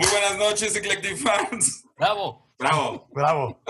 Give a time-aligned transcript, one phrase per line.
[0.00, 1.84] Muy buenas noches, Eclectic Fans.
[1.98, 2.50] Bravo.
[2.58, 3.06] Bravo.
[3.12, 3.62] Bravo.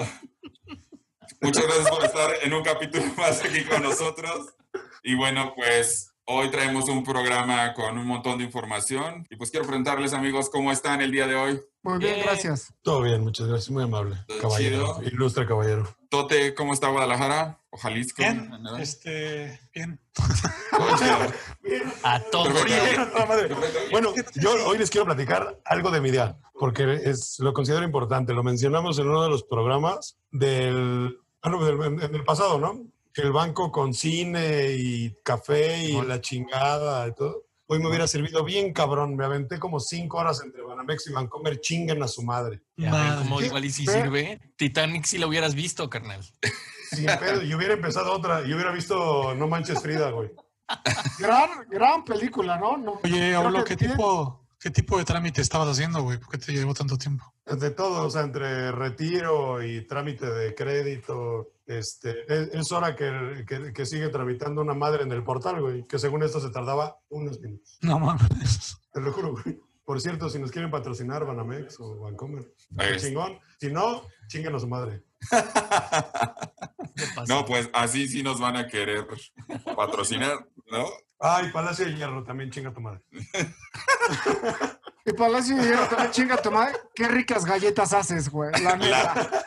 [1.41, 4.55] Muchas gracias por estar en un capítulo más aquí con nosotros.
[5.03, 9.27] Y bueno, pues hoy traemos un programa con un montón de información.
[9.31, 11.61] Y pues quiero preguntarles, amigos, ¿cómo están el día de hoy?
[11.83, 12.27] Muy bien, Bien.
[12.27, 12.73] gracias.
[12.83, 13.71] Todo bien, muchas gracias.
[13.71, 14.17] Muy amable.
[14.41, 14.97] Caballero.
[14.99, 15.09] chido.
[15.11, 15.89] Ilustre caballero.
[16.09, 17.59] Tote, ¿cómo está Guadalajara?
[17.71, 18.23] ¿O Jalisco?
[18.23, 18.77] Bien, ¿No?
[18.79, 20.01] este, bien.
[22.03, 22.51] A todo.
[23.91, 28.33] Bueno, yo hoy les quiero platicar algo de mi día, porque es, lo considero importante.
[28.35, 32.59] Lo mencionamos en uno de los programas del, ah, no, del, en- en el pasado,
[32.59, 32.81] ¿no?
[33.13, 37.45] Que el banco con cine y café y la chingada y todo.
[37.67, 39.17] Hoy me hubiera servido bien cabrón.
[39.17, 41.61] Me aventé como cinco horas entre Banamex y Vancomer.
[41.61, 42.63] Chinguen a su madre.
[42.77, 43.29] Ya Madre.
[43.39, 43.47] ¿Qué?
[43.47, 44.41] igual y si Ve- sirve.
[44.57, 46.21] Titanic si lo hubieras visto, carnal.
[46.91, 47.43] Sin pedo.
[47.43, 48.43] Y hubiera empezado otra.
[48.47, 50.31] Y hubiera visto No Manches Frida, güey.
[51.19, 52.77] Gran, gran película, ¿no?
[52.77, 56.19] no Oye, que ¿qué tiene- tipo, ¿qué tipo de trámite estabas haciendo, güey?
[56.19, 57.25] ¿Por qué te llevó tanto tiempo?
[57.47, 61.49] De todo, o sea, entre retiro y trámite de crédito,
[61.79, 65.87] este, es, es hora que, que- que sigue tramitando una madre en el portal, güey,
[65.87, 67.79] que según esto se tardaba unos minutos.
[67.83, 68.77] No mames.
[68.93, 69.59] Te lo juro, güey.
[69.85, 73.39] Por cierto, si nos quieren patrocinar Banamex o Vancomer, qué Es- chingón.
[73.59, 75.03] Si no, chinguen a su madre.
[77.29, 79.07] No, pues así sí nos van a querer
[79.77, 80.87] patrocinar, ¿no?
[81.19, 83.03] Ay, Palacio de Hierro, también chinga tu madre.
[85.07, 86.75] Y Palacio de Hierro también chinga tu madre.
[86.95, 88.51] Qué ricas galletas haces, güey.
[88.63, 89.15] La neta.
[89.15, 89.45] La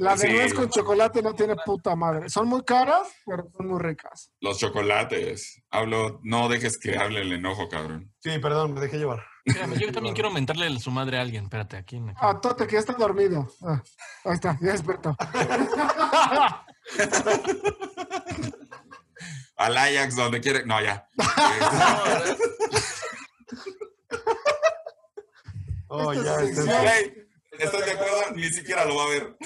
[0.00, 2.28] de Sí, nuez con chocolate no tiene puta madre.
[2.30, 4.30] Son muy caras, pero son muy ricas.
[4.40, 5.62] Los chocolates.
[5.70, 8.12] Hablo, no dejes que hable el enojo, cabrón.
[8.20, 9.24] Sí, perdón, me dejé llevar.
[9.44, 11.44] Espérame, yo también quiero mentarle su madre a alguien.
[11.44, 11.96] Espérate, aquí.
[11.96, 12.18] en- aquí.
[12.20, 13.48] Ah, Tote, que ya está dormido.
[13.62, 13.82] Ah,
[14.24, 15.16] ahí está, ya despertó.
[19.56, 20.64] Al Ajax, donde quiere.
[20.64, 21.06] No, ya.
[25.92, 26.62] Oh, ya, es este-.
[26.72, 27.14] Güey,
[27.58, 28.36] ¿Estás de acuerdo?
[28.36, 29.36] Ni siquiera lo va a ver.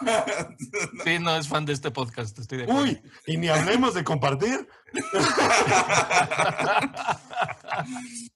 [1.04, 2.82] Sí, no es fan de este podcast, estoy de acuerdo.
[2.82, 4.68] Uy, y ni hablemos de compartir.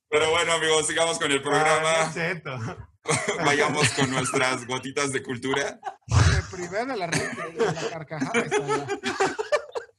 [0.08, 2.12] Pero bueno, amigos, sigamos con el Ah, programa.
[2.12, 2.58] cierto.
[3.44, 5.78] Vayamos con nuestras gotitas de cultura.
[6.08, 8.86] Me privé de la, red- de la carcajada.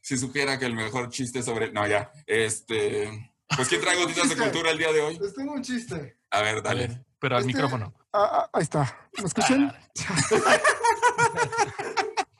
[0.02, 1.72] Si supiera que el mejor chiste sobre.
[1.72, 2.12] No, ya.
[2.26, 3.31] Este.
[3.56, 5.18] Pues, ¿quién trae gotitas de cultura el día de hoy?
[5.20, 6.18] Les tengo un chiste.
[6.31, 6.88] A ver, A dale.
[6.88, 7.94] ver, pero al Este- micrófono.
[8.14, 8.96] Ah, ah, ahí está.
[9.18, 9.74] ¿Me escuchan?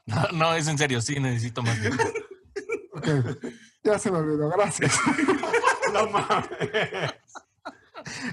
[0.06, 1.80] No, no, es en serio, sí, necesito más.
[1.82, 2.04] tiempo.
[2.94, 3.08] Ok.
[3.84, 4.98] Ya se me olvidó, gracias.
[5.94, 6.50] No mames.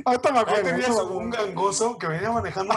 [0.05, 1.09] Ahorita me Ahí acuerdo.
[1.19, 2.75] un gangoso que venía manejando.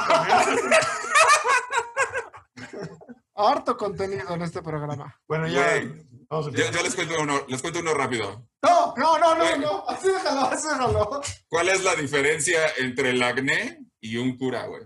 [3.36, 5.16] Harto contenido en este programa.
[5.28, 5.64] Bueno, ya.
[5.80, 6.08] Güey.
[6.30, 6.74] Vamos a Yo, empezar.
[6.76, 8.48] yo les cuento uno, les cuento uno rápido.
[8.62, 9.84] No, no, no, no, no.
[9.88, 11.22] Así déjalo, así déjalo.
[11.47, 14.84] ¿Cuál es la diferencia entre el acné y un cura, güey?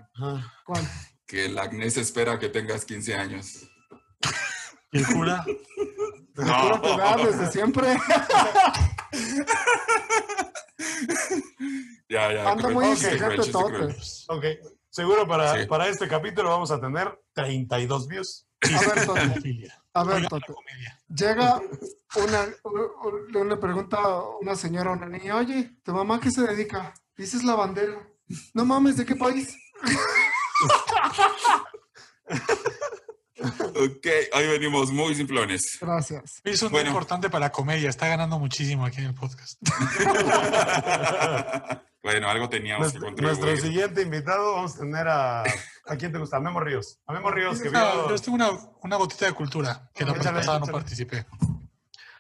[0.66, 0.88] ¿Cuál?
[1.26, 3.70] Que el acné se espera que tengas 15 años.
[4.92, 5.44] ¿Y el cura?
[6.36, 7.98] Pura piedad desde siempre.
[12.10, 12.52] Ya, ya.
[12.52, 13.52] Anda cruel, muy exigente.
[13.52, 13.96] Tote.
[14.28, 14.46] Ok.
[14.90, 15.66] Seguro para, Sí.
[15.68, 18.46] para este capítulo vamos a tener 32 views.
[18.62, 19.72] A ver, Tote.
[19.94, 20.54] A ver, Tote.
[21.10, 21.62] Llega
[22.16, 26.32] una, un- un- le pregunta a una señora a una niña, oye, ¿tu mamá qué
[26.32, 26.94] se dedica?
[27.18, 28.08] Dices la bandera.
[28.54, 29.56] No mames, ¿de qué país?
[33.42, 35.78] Ok, hoy venimos muy simplones.
[35.82, 36.42] Gracias.
[36.44, 36.90] Es Bueno.
[36.90, 37.90] importante para la comedia.
[37.90, 39.60] Está ganando muchísimo aquí en el podcast.
[42.04, 43.62] bueno, algo teníamos que Nuestro, nuestro contribuir.
[43.62, 45.44] siguiente invitado vamos a tener a.
[45.88, 46.38] ¿A quién te gusta?
[46.38, 47.00] A Memo Ríos.
[47.08, 48.10] A Memo Ríos que No, vio.
[48.10, 48.50] yo tengo una,
[48.84, 51.26] una gotita de cultura que la vez Échale, pasada no participé.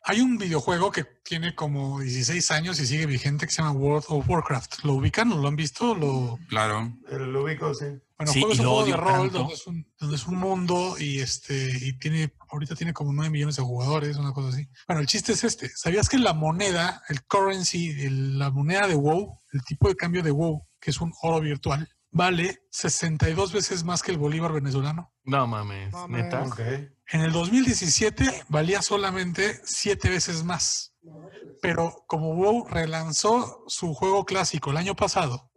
[0.03, 4.06] Hay un videojuego que tiene como 16 años y sigue vigente que se llama World
[4.09, 4.84] of Warcraft.
[4.84, 5.94] ¿Lo ubican o lo han visto?
[5.95, 6.91] Lo, Claro.
[7.09, 7.85] El ubico, sí.
[8.17, 10.35] Bueno, Sí, juego es un lo juego de rol donde es, un, donde es un
[10.38, 14.67] mundo y este y tiene ahorita tiene como 9 millones de jugadores, una cosa así.
[14.88, 15.69] Bueno, el chiste es este.
[15.69, 20.22] ¿Sabías que la moneda, el currency, el- la moneda de WoW, el tipo de cambio
[20.23, 25.12] de WoW, que es un oro virtual, vale 62 veces más que el bolívar venezolano?
[25.24, 26.42] No mames, No neta.
[26.42, 26.92] mames.
[27.12, 30.94] En el 2017 valía solamente 7 veces más.
[31.62, 35.50] Pero como WoW relanzó su juego clásico el año pasado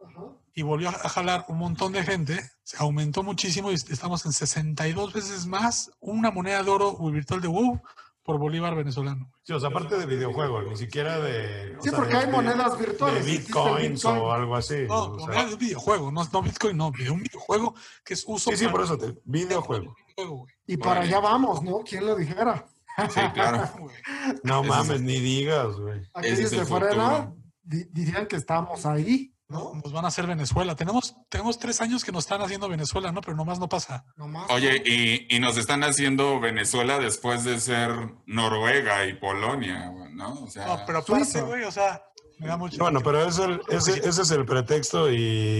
[0.55, 5.13] y volvió a jalar un montón de gente, se aumentó muchísimo y estamos en 62
[5.13, 7.81] veces más una moneda de oro virtual de WoW
[8.23, 9.31] por bolívar venezolano.
[9.43, 11.77] Sí, o sea, aparte de videojuegos, ni siquiera de.
[11.83, 13.27] Sí, sea, porque de- hay de- monedas De virtuales.
[13.27, 14.19] El bitcoins Bitcoin.
[14.19, 14.77] o algo así.
[14.89, 15.27] No, o sea.
[15.27, 17.75] moneda de un videojuego, no, no Bitcoin, no, de un videojuego
[18.05, 19.21] que es uso sí, sí, para- por eso te.
[19.27, 19.95] Videojuego.
[20.67, 21.81] Y para allá vamos, ¿no?
[21.81, 22.67] ¿Quién lo dijera?
[23.13, 23.69] Sí, claro.
[23.79, 23.97] Güey.
[24.45, 26.01] No Ese mames, es- ni digas, güey.
[26.15, 27.33] Aquellos de fuera
[27.63, 29.31] dirían que estamos ahí.
[29.47, 29.75] ¿no?
[29.75, 30.75] Nos van a hacer Venezuela.
[30.75, 33.21] Tenemos, tenemos tres años que nos están haciendo Venezuela, ¿no?
[33.21, 34.05] Pero nomás no pasa.
[34.17, 34.85] Nomás, Oye, ¿no?
[34.87, 37.91] y, y nos están haciendo Venezuela después de ser
[38.27, 40.45] Noruega y Polonia, ¿no?
[40.45, 42.03] O sea, No, pero aparte, güey, o sea,
[42.39, 42.79] me da mucho.
[42.79, 45.17] Bueno, pero es el- ese, ese es el pretexto y,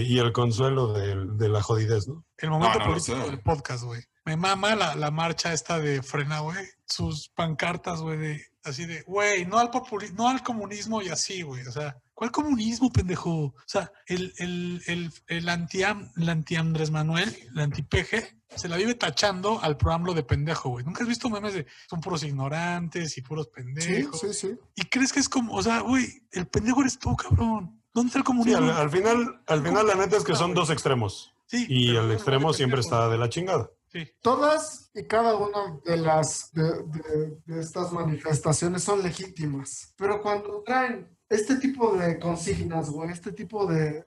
[0.07, 2.23] y el consuelo de, la jodidez, ¿no?
[2.37, 3.29] El momento No, no lo político sé.
[3.31, 4.01] del podcast, güey.
[4.25, 6.57] Me mama la, la marcha esta de frena, güey.
[6.85, 11.41] Sus pancartas, güey, de así de, güey, no al populismo, no al comunismo y así,
[11.43, 11.65] güey.
[11.67, 13.31] O sea, ¿cuál comunismo, pendejo?
[13.31, 18.67] O sea, el, el, el, el anti el anti Andrés Manuel, el anti PG, se
[18.69, 20.83] la vive tachando al programa de pendejo, güey.
[20.85, 24.19] ¿Nunca has visto memes de son puros ignorantes y puros Sí, pendejos?
[24.19, 24.55] sí, sí.
[24.75, 27.81] ¿Y crees que es como, o sea, güey, el pendejo eres tú, cabrón?
[27.93, 28.57] ¿Dónde está el Sí, comunismo?
[28.71, 31.33] al, al final, al final la neta es que son dos extremos.
[31.47, 33.69] Sí, Y el extremo siempre está de la chingada.
[33.91, 34.05] Sí.
[34.21, 40.63] Todas y cada una de las de, de- de estas manifestaciones son legítimas, pero cuando
[40.65, 44.05] traen este tipo de consignas o este tipo de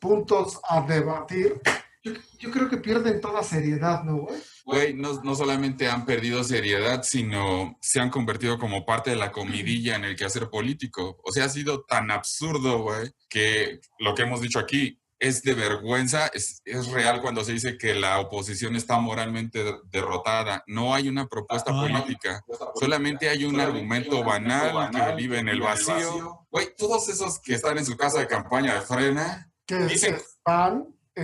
[0.00, 1.60] puntos a debatir,
[2.02, 4.40] yo, yo creo que pierden toda seriedad, ¿no, güey?
[4.66, 9.32] güey, no, no solamente han perdido seriedad, sino se han convertido como parte de la
[9.32, 11.18] comidilla en el quehacer político.
[11.24, 15.54] O sea, ha sido tan absurdo, güey, que lo que hemos dicho aquí es de
[15.54, 20.62] vergüenza, es, es real cuando se dice que la oposición está moralmente de- derrotada.
[20.66, 21.80] No hay una propuesta Ah.
[21.82, 22.42] política,
[22.78, 26.46] solamente hay un argumento banal que vive en el vacío.
[26.50, 29.50] Güey, todos esos que están en su casa de campaña de frena,
[29.88, 30.20] Dicen-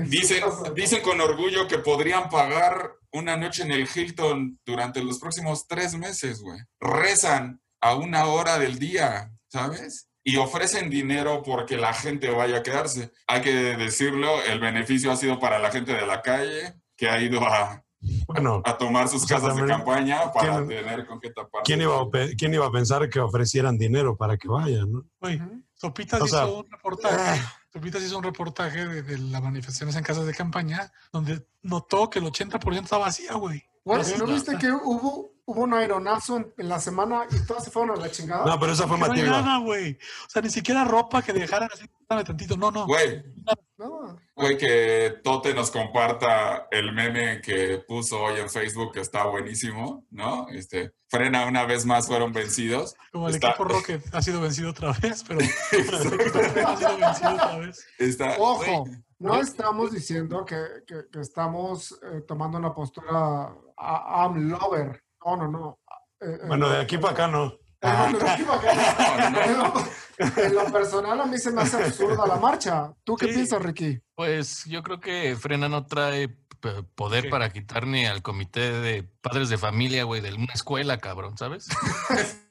[0.08, 0.42] Dicen,
[0.74, 5.94] dicen con orgullo que podrían pagar una noche en el Hilton durante los próximos tres
[5.94, 6.58] meses, güey.
[6.80, 10.08] Rezan a una hora del día, ¿sabes?
[10.24, 13.12] Y ofrecen dinero porque la gente vaya a quedarse.
[13.26, 17.20] Hay que decirlo, el beneficio ha sido para la gente de la calle que ha
[17.20, 17.82] ido a,
[18.26, 21.62] Bueno, a tomar sus O sea, casas de campaña para ¿quién- tener con qué tapar.
[21.64, 22.06] ¿quién iba, a,
[22.38, 24.92] ¿quién iba a pensar que ofrecieran dinero para que vayan?
[24.92, 24.98] ¿no?
[25.20, 25.62] Ujú.
[25.74, 27.42] Sopitas O sea, hizo un reportaje.
[27.72, 32.20] Sopitas hizo un reportaje de, de las manifestaciones en casas de campaña donde notó que
[32.20, 33.64] el 80% estaba vacía, güey.
[33.84, 37.70] Pero ¿no viste que hubo, hubo un aeronazo en, en la semana y todas se
[37.70, 38.44] fueron a la chingada?
[38.46, 39.98] No, pero esa fue No hay nada, güey.
[40.26, 42.56] O sea, ni siquiera ropa que dejaran así, tantito.
[42.56, 42.86] No, no.
[42.86, 43.22] Güey,
[43.78, 44.18] No.
[44.36, 50.04] güey, que Tote nos comparta el meme que puso hoy en Facebook, que está buenísimo,
[50.10, 50.46] ¿no?
[50.50, 52.94] Este, frena una vez más fueron vencidos.
[53.12, 55.40] Como el está- equipo Rocket ha sido vencido otra vez, pero
[56.66, 57.86] ha sido vencido otra vez.
[57.98, 60.56] Está, Ojo, güey, no estamos diciendo que,
[60.86, 65.02] que- que estamos eh, tomando una postura a- I'm lover.
[65.24, 65.78] No, no, no.
[66.20, 67.46] Eh, eh, Bueno, de aquí para acá no.
[67.82, 69.32] eh, bueno, de aquí para acá.
[70.16, 72.92] Pero, En lo personal, a mí se me hace absurda la marcha.
[73.04, 73.32] ¿Tú qué Sí.
[73.34, 74.00] piensas, Ricky?
[74.14, 76.28] Pues yo creo que Frena no trae
[76.94, 81.66] poder para quitarme al comité de padres de familia, güey, de una escuela, cabrón, ¿sabes?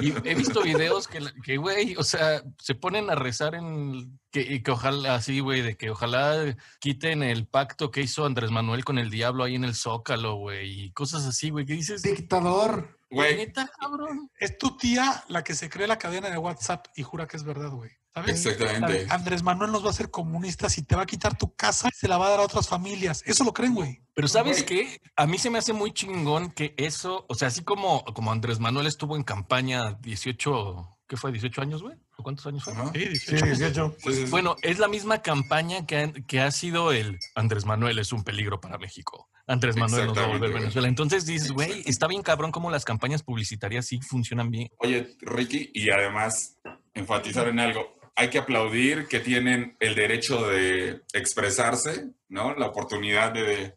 [0.00, 5.16] Y he visto videos que, güey, o sea, se ponen a rezar en que, ojalá,
[5.16, 9.44] así, güey, de que ojalá quiten el pacto que hizo Andrés Manuel con el diablo
[9.44, 12.96] ahí en el Zócalo, güey, y cosas así, güey, que dices, Dictador.
[13.10, 14.30] Güey, cabrón.
[14.38, 17.42] Es tu tía la que se cree la cadena de WhatsApp y jura que es
[17.42, 17.90] verdad, güey.
[18.20, 18.46] ¿Sabes?
[18.46, 19.06] exactamente.
[19.10, 21.96] Andrés Manuel nos va a hacer comunistas y te va a quitar tu casa y
[21.96, 23.22] se la va a dar a otras familias.
[23.26, 24.00] Eso lo creen, güey.
[24.14, 25.00] Pero ¿sabes qué?
[25.16, 28.58] A mí se me hace muy chingón que eso, o sea, así como, como Andrés
[28.58, 31.32] Manuel estuvo en campaña 18, ¿qué fue?
[31.32, 31.96] ¿18 años, güey?
[32.16, 32.74] ¿O ¿Cuántos años fue?
[32.94, 33.46] Sí, Sí, 18.
[33.46, 33.94] 18.
[33.98, 34.30] Sí, sí, sí.
[34.30, 38.24] Bueno, es la misma campaña que, ha- que ha sido el Andrés Manuel es un
[38.24, 39.28] peligro para México.
[39.46, 40.62] Andrés Manuel nos va a volver güey.
[40.62, 40.88] Venezuela.
[40.88, 44.68] Entonces dices, güey, está bien cabrón cómo las campañas publicitarias sí funcionan bien.
[44.78, 46.58] Oye, Ricky, y además
[46.92, 47.97] enfatizar en algo.
[48.18, 52.54] Hay que aplaudir que tienen el derecho de expresarse, ¿no?
[52.54, 53.76] La oportunidad de,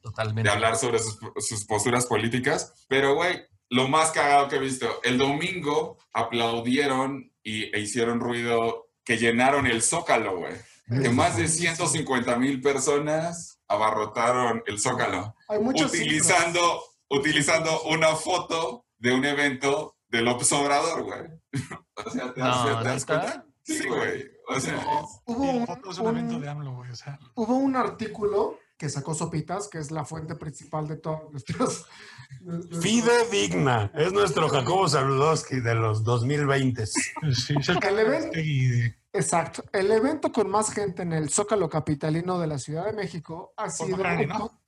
[0.49, 2.73] hablar sobre sus, sus posturas políticas.
[2.87, 8.89] Pero, güey, lo más cagado que he visto, el domingo aplaudieron y, e hicieron ruido
[9.03, 10.53] que llenaron el Zócalo, güey.
[10.87, 18.85] Que más de 150 mil personas abarrotaron el Zócalo Hay muchos utilizando, utilizando una foto
[18.97, 21.21] de un evento de López Obrador, güey.
[22.03, 23.45] O sea, ¿te No, te das cuenta?
[23.71, 24.29] Sí, güey.
[24.47, 24.83] O sea,
[25.25, 26.91] Hubo un, es evento de AMLO, güey.
[26.91, 31.31] O sea, hubo un artículo que sacó Sopitas, que es la fuente principal de todos
[31.31, 31.85] nuestros...
[32.39, 33.91] de- de- Fidedigna.
[33.93, 36.85] Es nuestro Jacobo Saludowski de los 2020.
[36.87, 38.39] sí, es el evento-
[39.13, 39.63] Exacto.
[39.71, 43.69] El evento con más gente en el Zócalo Capitalino de la Ciudad de México ha
[43.69, 43.97] sido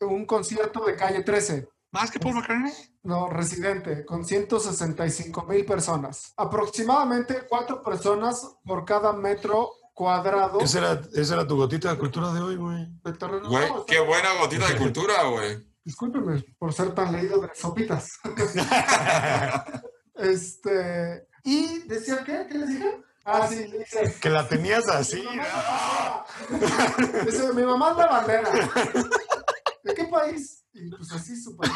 [0.01, 1.67] un concierto de calle 13.
[1.93, 2.73] Más que Paul McCartney.
[3.03, 6.33] No, residente, con 165 mil personas.
[6.35, 12.33] Aproximadamente cuatro personas por cada metro cuadrado Esa era, esa era tu gotita de cultura
[12.33, 12.87] de hoy, güey.
[13.03, 13.47] de terreno.
[13.47, 15.67] güey, No, qué buena gotita de cultura, güey.
[15.85, 18.17] Discúlpeme por ser tan leído de sopitas.
[20.15, 21.27] este.
[21.43, 22.47] Y decía, ¿qué?
[22.49, 23.03] ¿Qué les dije?
[23.23, 24.15] Ah, sí, le dice.
[24.19, 25.21] Que la tenías así.
[25.21, 26.25] Mi mamá.
[27.25, 28.49] Dice, mi mamá es la bandera.
[29.83, 30.65] ¿De qué país?
[30.73, 31.69] Y pues así, súper.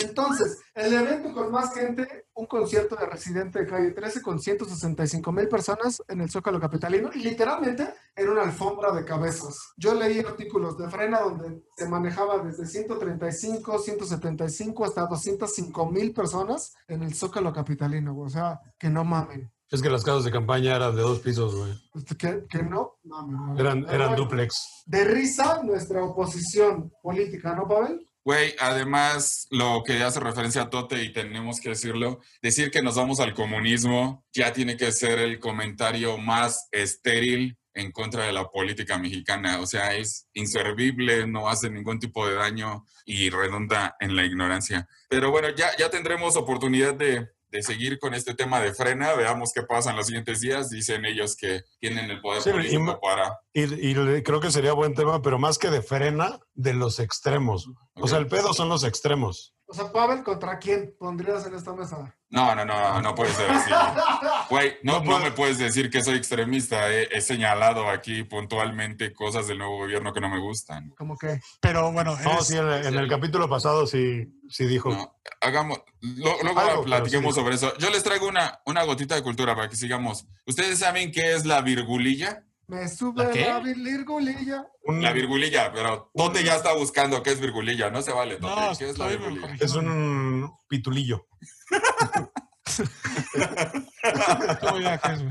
[0.00, 5.32] Entonces, el evento con más gente, un concierto de Residente de Calle 13 con 165
[5.32, 9.72] mil personas en el Zócalo Capitalino y literalmente en una alfombra de cabezas.
[9.76, 16.74] Yo leí artículos de Frena donde se manejaba desde 135, 175 hasta 205 mil personas
[16.86, 19.50] en el Zócalo Capitalino, o sea, que no mamen.
[19.70, 21.72] Es que las casas de campaña eran de dos pisos, güey.
[21.94, 23.46] Este, Que, que no mamen.
[23.48, 23.60] güey.
[23.60, 24.84] Eran, eran duplex.
[24.86, 28.08] De risa nuestra oposición política, ¿no, Pavel?
[28.24, 32.96] Güey, además, lo que hace referencia a Tote, y tenemos que decirlo, decir que nos
[32.96, 38.48] vamos al comunismo ya tiene que ser el comentario más estéril en contra de la
[38.48, 39.60] política mexicana.
[39.60, 44.88] O sea, es inservible, no hace ningún tipo de daño y redunda en la ignorancia.
[45.08, 49.14] Pero bueno, ya, ya tendremos oportunidad de, de seguir con este tema de frena.
[49.14, 50.70] Veamos qué pasa en los siguientes días.
[50.70, 53.38] Dicen ellos que tienen el poder Sí, y político ma- para...
[53.52, 56.98] Y, y le- creo que sería buen tema, pero más que de frena, de los
[57.00, 57.68] extremos.
[57.94, 59.54] O sea, el pedo son los extremos.
[59.70, 62.14] O sea, Pavel, ¿contra quién pondrías en esta mesa?
[62.30, 63.70] No, no, no, no puede ser así.
[64.50, 66.90] Güey, no, No me puedes decir que soy extremista.
[66.90, 70.88] He, he señalado aquí puntualmente cosas del nuevo gobierno que no me gustan.
[70.96, 74.64] Como que, Pero bueno, No, eres- sí, en, el- en el capítulo pasado sí, sí
[74.66, 74.88] dijo.
[74.88, 77.40] No, hagamos, lo- luego Algo, platiquemos sí.
[77.42, 77.76] sobre eso.
[77.76, 80.26] Yo les traigo una, una gotita de cultura para que sigamos.
[80.46, 82.42] ¿Ustedes saben qué es la virgulilla?
[82.68, 83.40] Me sube ¿La qué?
[83.46, 84.66] la virgulilla.
[84.86, 87.90] La virgulilla, pero Tote ya está buscando qué es virgulilla.
[87.90, 88.60] No se vale, Tote.
[88.60, 89.48] No, ¿Qué es la virgulilla?
[89.60, 91.26] es un pitulillo.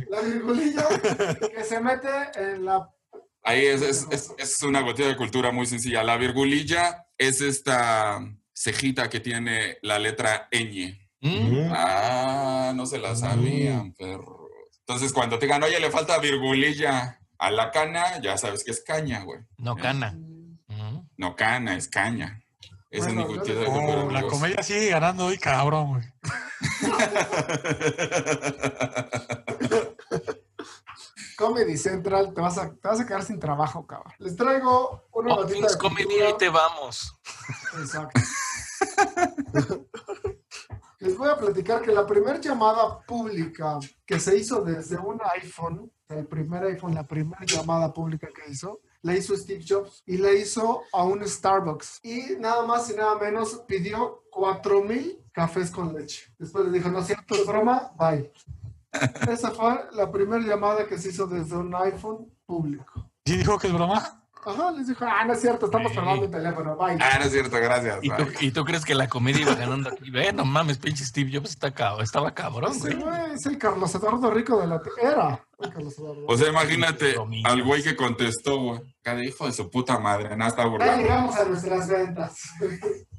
[0.10, 0.88] La virgulilla
[1.56, 2.89] que se mete en la...
[3.44, 6.03] Ahí es, es, es- es una gotita de cultura muy sencilla.
[6.03, 8.20] La virgulilla es esta
[8.53, 10.98] cejita que tiene la letra ñ.
[11.22, 14.48] Mm, Ah, no se la sabían, perro.
[14.79, 18.82] Entonces, cuando te digan, oye, le falta virgulilla a la cana, ya sabes que es
[18.82, 19.39] caña, güey.
[19.58, 20.12] No cana.
[20.67, 21.00] Mm.
[21.17, 22.41] No cana, es caña.
[22.89, 26.06] Esa Bueno, yo de Oh, la comedia sigue ganando hoy, cabrón, güey.
[31.38, 34.12] Comedy Central, te vas, a, te vas a quedar sin trabajo, cabrón.
[34.17, 36.25] Les traigo una All notita de Comedy, cultura.
[36.27, 37.13] ahí te vamos.
[37.79, 38.20] Exacto.
[41.00, 45.92] Les voy a platicar que la primera llamada pública que se hizo desde un iPhone,
[46.10, 50.32] el primer iPhone, la primera llamada pública que hizo, la hizo Steve Jobs y la
[50.32, 52.00] hizo a un Starbucks.
[52.01, 56.34] Y nada más y nada menos pidió 4000 cafés con leche.
[56.39, 58.34] Después le dijo, no es cierto, es broma, bye.
[59.32, 63.08] Esa fue la primera llamada que se hizo desde un iPhone público.
[63.24, 64.16] ¿Sí dijo que es broma?
[64.48, 65.98] Ajá, les dijo, ah, no es cierto, estamos Sí.
[65.98, 66.98] probando el teléfono, bye.
[67.01, 68.00] Ah, no es cierto, gracias.
[68.01, 68.34] ¿Y tú, bye.
[68.39, 70.10] y tú crees que la comedia iba ganando aquí?
[70.10, 73.34] Ve, no mames, pinche Steve Jobs está cab- estaba cabrón, Ese güey.
[73.34, 74.82] es el Carlos Eduardo Rico de la...
[75.01, 75.44] Era.
[76.27, 78.80] O sea, imagínate al güey que contestó, güey.
[79.01, 81.01] Cada hijo de su puta madre, nada, está Ya burlando.
[81.04, 82.39] llegamos a nuestras ventas.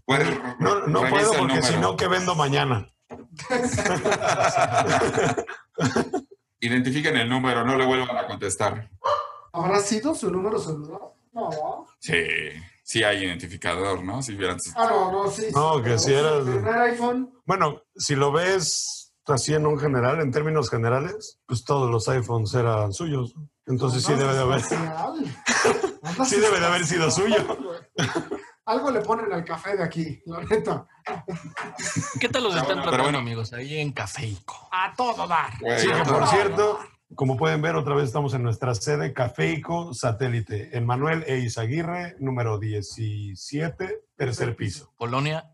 [0.06, 2.90] Güey, No, no puedo porque si no, ¿qué vendo mañana?
[6.60, 8.90] Identifiquen el número, no le vuelvan a contestar.
[9.52, 11.00] ¿Habrá sido su número celular?
[11.32, 11.86] No.
[12.00, 12.22] Sí,
[12.84, 14.22] sí hay identificador, ¿no?
[14.22, 15.46] Si vieran sus- Ah, no, no, sí.
[15.54, 17.32] No, sí, que si era El de- primer iPhone.
[17.44, 22.54] Bueno, si lo ves así en un general, en términos generales, pues todos los iPhones
[22.54, 23.34] eran suyos.
[23.66, 24.60] Entonces sí no, debe de haber.
[26.26, 27.36] Sí debe de haber sido suyo.
[28.64, 30.86] Algo le ponen al café de aquí, la neta.
[32.20, 33.18] ¿Qué tal los están bueno, tratando, bueno.
[33.18, 33.52] amigos?
[33.52, 34.68] Ahí en Cafeico.
[34.72, 35.52] A todo dar.
[35.78, 36.78] Sí, que por cierto,
[37.14, 41.38] como pueden ver, otra vez estamos en nuestra sede Cafeico Satélite, en Manuel E.
[41.38, 44.92] Izaguirre, número 17, tercer piso.
[44.96, 45.50] Colonia.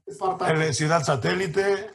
[0.47, 1.91] En Ciudad Satélite,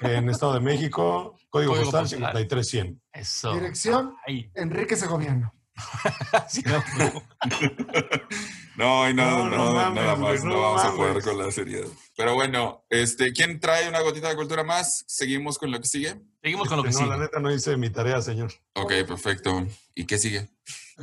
[0.00, 2.20] en Estado de México, código, Código postal postal.
[2.20, 3.02] 53100.
[3.12, 3.54] Eso.
[3.54, 4.14] Dirección.
[4.26, 5.52] Ay, Enrique Segoviano.
[6.48, 7.22] sí, no, no.
[8.80, 11.36] No, y no, No, no, no mames, nada más, no, no vamos a poder con
[11.36, 11.86] la seriedad.
[12.16, 15.04] Pero bueno, este, ¿quién trae una gotita de cultura más?
[15.06, 16.18] ¿Seguimos con lo que sigue?
[16.42, 17.18] Seguimos con lo que no, la sigue.
[17.18, 18.54] neta no hice mi tarea, señor.
[18.72, 19.66] Ok, perfecto.
[19.94, 20.48] ¿Y qué sigue?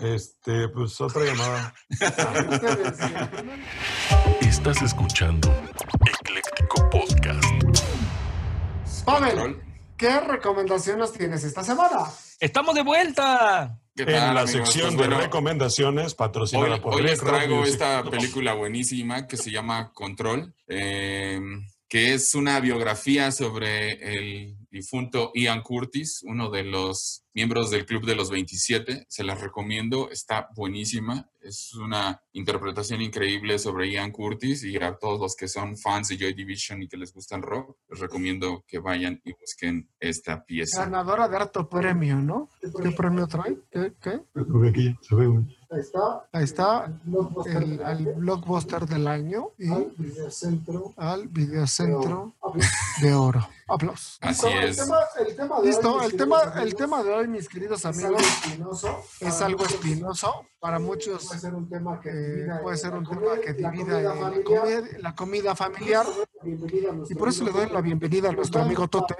[0.01, 1.75] Este, pues otra llamada.
[4.41, 5.53] Estás escuchando
[6.03, 7.43] Ecléctico Podcast.
[9.05, 9.66] Control.
[9.97, 12.05] ¿Qué recomendaciones tienes esta semana?
[12.39, 13.79] ¡Estamos de vuelta!
[13.95, 14.51] ¿Qué tal, En la amigos?
[14.51, 17.73] sección Pues de bueno, recomendaciones, patrocinada Hoy, por hoy les traigo Music.
[17.73, 21.41] esta película buenísima que se llama Control, eh,
[21.89, 28.03] que es una biografía sobre el difunto Ian Curtis, uno de los miembros del Club
[28.03, 29.05] de los 27.
[29.07, 31.29] Se las recomiendo, está buenísima.
[31.39, 36.17] Es una interpretación increíble sobre Ian Curtis y a todos los que son fans de
[36.17, 40.43] Joy Division y que les gusta el rock, les recomiendo que vayan y busquen esta
[40.43, 40.85] pieza.
[40.85, 42.49] Ganadora de harto premio, ¿no?
[42.59, 43.55] ¿Qué premio trae?
[43.71, 43.93] ¿Qué?
[44.01, 44.19] ¿Qué?
[44.67, 46.27] Aquí, se ve un- Ahí está.
[46.31, 46.85] Ahí está
[47.45, 52.35] el, blockbuster del año y al videocentro al videocentro
[53.01, 53.47] de oro.
[53.67, 54.17] Aplausos.
[54.21, 54.77] Así El es.
[54.77, 57.85] tema, el tema de hoy, Listo, el tema, el tema de hoy, mis queridos es
[57.85, 59.03] algo amigos, espinoso.
[59.19, 60.45] es algo espinoso.
[60.59, 63.41] Para muchos Puede ser un tema que eh, divida, puede ser la un comida- tema
[63.41, 64.43] que la divida comida eh, la familiar.
[64.61, 66.05] comida, la comida familiar.
[66.43, 69.15] Bienvenida a Y por eso le doy la bienvenida a nuestro amigo Tote,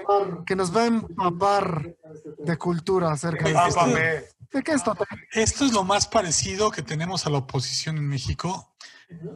[0.46, 3.80] que nos va a empapar de este de cultura acerca de Esto- esto.
[3.80, 4.24] Pápame.
[4.52, 5.04] ¿De qué es Tote?
[5.32, 8.74] Esto es lo más parecido que tenemos a la oposición en México,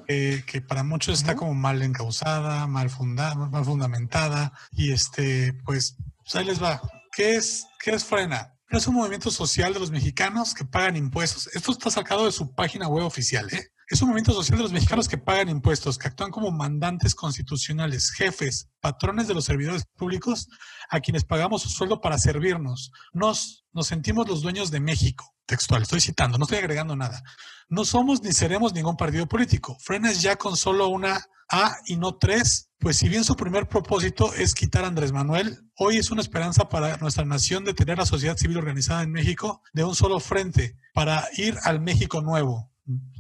[0.09, 5.97] eh, que para muchos está como mal encausada, mal, funda- mal fundamentada, y este, pues,
[6.19, 6.81] pues ahí les va.
[7.15, 8.52] ¿Qué es, qué es Frena?
[8.73, 11.47] Es un movimiento social de los mexicanos que pagan impuestos.
[11.49, 13.69] Esto está sacado de su página web oficial, ¿eh?
[13.87, 18.11] Es un movimiento social de los mexicanos que pagan impuestos, que actúan como mandantes constitucionales,
[18.13, 20.49] jefes, patrones de los servidores públicos
[20.89, 22.93] a quienes pagamos su sueldo para servirnos.
[23.13, 25.35] Nos, nos sentimos los dueños de México.
[25.45, 27.23] Textual, estoy citando, no estoy agregando nada.
[27.69, 29.77] No somos ni seremos ningún partido político.
[29.81, 31.23] Frenas ya con solo una
[31.55, 35.59] A y no tres, pues si bien su primer propósito es quitar a Andrés Manuel,
[35.77, 39.61] hoy es una esperanza para nuestra nación de tener la sociedad civil organizada en México
[39.75, 42.73] de un solo frente para ir al México nuevo.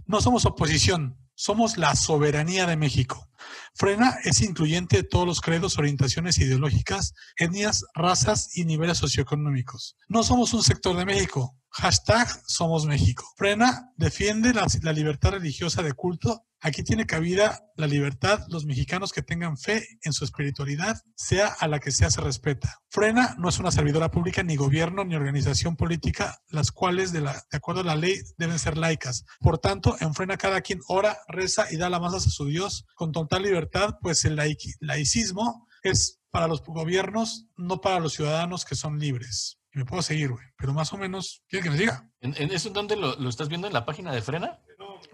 [0.06, 3.28] No somos oposición, somos la soberanía de México.
[3.74, 9.96] Frena es incluyente de todos los credos, orientaciones ideológicas, etnias, razas y niveles socioeconómicos.
[10.08, 11.56] No somos un sector de México.
[11.74, 13.24] Hashtag Somos México.
[13.36, 16.44] Frena defiende la, libertad religiosa de culto.
[16.60, 21.66] Aquí tiene cabida la libertad, los mexicanos que tengan fe en su espiritualidad, sea a
[21.66, 22.80] la que sea se respeta.
[22.88, 27.80] Frena no es una servidora pública, ni gobierno, ni organización política, las cuales, de acuerdo
[27.80, 29.24] a la ley, deben ser laicas.
[29.40, 33.10] Por tanto, en Frena cada quien ora, reza y da alabanzas a su Dios con
[33.32, 38.74] total libertad, pues el laici- laicismo es para los gobiernos, no para los ciudadanos que
[38.74, 39.58] son libres.
[39.74, 42.10] Y me puedo seguir, güey, pero más o menos, ¿quieren que les diga?
[42.20, 44.60] ¿En, en eso dónde lo, lo estás viendo en la página de Frena?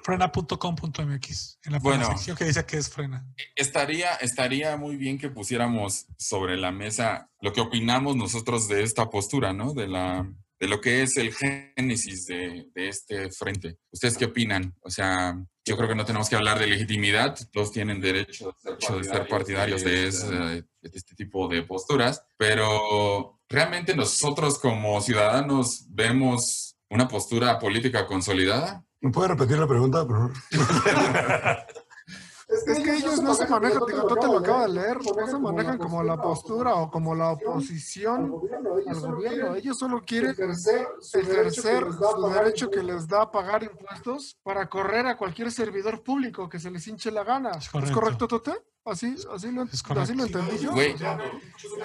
[0.03, 2.07] Frena.com.mx, en la Bueno.
[2.07, 3.25] sección que dice que es Frena.
[3.57, 9.11] Estaría, estaría muy bien que pusiéramos sobre la mesa lo que opinamos nosotros de esta
[9.11, 9.75] postura, ¿no?
[9.75, 10.29] De, la,
[10.61, 13.79] de lo que es el génesis de, de este frente.
[13.93, 14.75] ¿Ustedes qué opinan?
[14.81, 15.37] O sea,
[15.69, 18.55] yo creo que no tenemos que hablar de legitimidad, todos tienen derecho
[18.97, 25.85] de ser partidarios de, ese- de este tipo de posturas, pero realmente nosotros como ciudadanos
[25.91, 28.85] vemos una postura política consolidada.
[29.01, 30.33] ¿Me puede repetir la pregunta, por favor?
[32.69, 35.39] Es que ellos no se manejan, digo, tú te lo acabas de leer, no se
[35.39, 38.41] manejan como la postura o como la oposición
[38.87, 39.55] al gobierno.
[39.55, 44.37] Ellos solo quieren ejercer su derecho que les da a pagar impuestos.
[44.43, 47.51] para correr a cualquier servidor público que se les hinche la gana.
[47.51, 48.53] ¿Es correcto, Tote?
[48.91, 49.63] ¿Así, así, lo,
[50.01, 50.73] así lo entendí yo?
[50.73, 50.93] Güey.
[50.93, 51.19] O sea,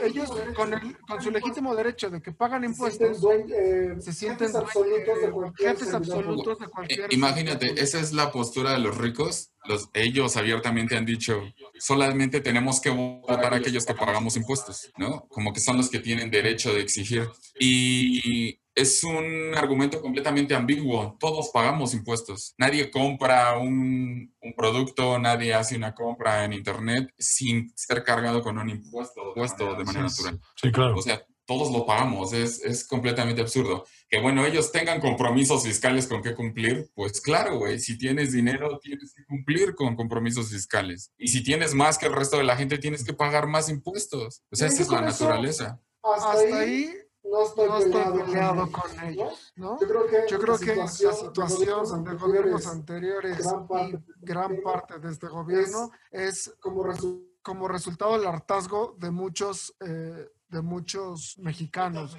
[0.04, 4.48] ellos con, el, con su legítimo derecho de que pagan Se impuestos eh, se sienten
[4.48, 7.14] jefes absolutos de cualquier jefes absolutos de Eh, cualquier...
[7.14, 9.52] imagínate, esa es la postura de los ricos.
[9.66, 11.42] Los, ellos abiertamente han dicho,
[11.80, 15.26] solamente tenemos que votar a aquellos que pagamos impuestos, ¿no?
[15.30, 17.30] Como que son los que tienen derecho de exigir.
[17.60, 21.18] Y es un argumento completamente ambiguo.
[21.20, 22.56] Todos pagamos impuestos.
[22.58, 28.58] Nadie compra un, un producto, nadie hace una compra en Internet sin ser cargado con
[28.58, 30.40] un impuesto, impuesto de manera natural.
[30.56, 30.96] Sí, claro.
[30.96, 33.86] O sea, todos lo pagamos, es, es completamente absurdo.
[34.10, 38.80] Que bueno, ellos tengan compromisos fiscales con qué cumplir, pues claro, güey, si tienes dinero
[38.82, 41.12] tienes que cumplir con compromisos fiscales.
[41.18, 44.44] Y si tienes más que el resto de la gente, tienes que pagar más impuestos.
[44.52, 45.82] O sea, esa es la naturaleza.
[46.02, 46.92] Hasta, ahí
[47.34, 49.80] no estoy no estoy peleado, peleado con, con ellos, ¿no?
[49.82, 54.26] Yo creo que, Yo creo que la de situación de gobiernos anteriores gran parte- y
[54.26, 60.30] gran parte de este gobierno es como resultado como resultado del hartazgo de muchos eh,
[60.48, 62.16] de muchos mexicanos.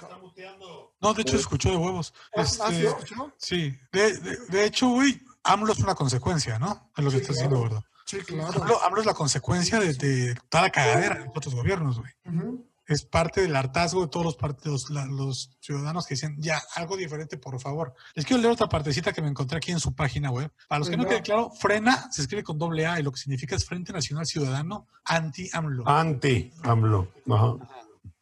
[1.01, 2.13] No, de hecho, se escuchó de huevos.
[2.37, 3.33] ¿Ah, sí Este, escuchó?
[3.39, 6.91] sí, de, de- de hecho, güey, AMLO es una consecuencia, ¿no?
[6.95, 7.75] Es lo que Sí, está diciendo, claro.
[7.77, 7.87] gordo.
[8.05, 8.63] Sí, claro.
[8.63, 12.13] AMLO, AMLO es la consecuencia de, de toda la cagadera de los otros gobiernos, güey.
[12.27, 12.67] Ujú.
[12.87, 16.97] Es parte del hartazgo de todos los, partidos, la- los ciudadanos que dicen, ya, algo
[16.97, 17.95] diferente, por favor.
[18.15, 20.51] Les quiero leer otra partecita que me encontré aquí en su página web.
[20.69, 23.19] Para los que no quede claro, FRENA se escribe con doble A y lo que
[23.19, 25.85] significa es Frente Nacional Ciudadano Anti-AMLO.
[25.89, 27.09] Anti-AMLO.
[27.31, 27.55] Ajá.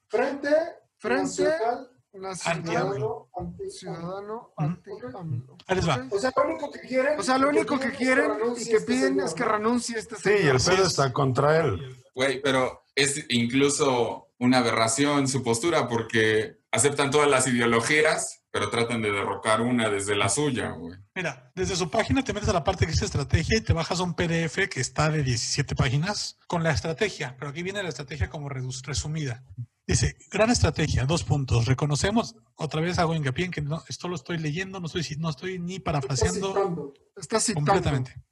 [0.08, 0.48] frente,
[0.98, 1.42] Frente
[2.14, 3.28] nacional, Anti-AMLO.
[3.36, 4.52] anti- ciudadano Ujú.
[4.58, 5.56] anti AMLO.
[5.66, 5.94] Ahí les va.
[5.96, 6.12] Ok.
[6.12, 7.18] O sea, lo único que quieren.
[7.18, 10.28] O sea, lo único que quieren y que este piden es que renuncie este Sí,
[10.30, 10.56] y señor.
[10.56, 11.96] el pedo está contra él.
[12.14, 19.00] Güey, pero es incluso una aberración su postura porque aceptan todas las ideologías, pero tratan
[19.00, 20.98] de derrocar una desde la suya, güey.
[21.14, 24.00] Mira, desde su página te metes a la parte que dice estrategia y te bajas
[24.00, 28.28] un PDF que está de 17 páginas con la estrategia, pero aquí viene la estrategia
[28.28, 29.44] como resumida.
[29.86, 31.66] Dice, gran estrategia, dos puntos.
[31.66, 35.30] Reconocemos, otra vez hago hincapié en que no, esto lo estoy leyendo, no estoy, no
[35.30, 36.94] estoy ni Está parafraseando citando.
[37.16, 37.70] Está citando.
[37.70, 38.22] completamente.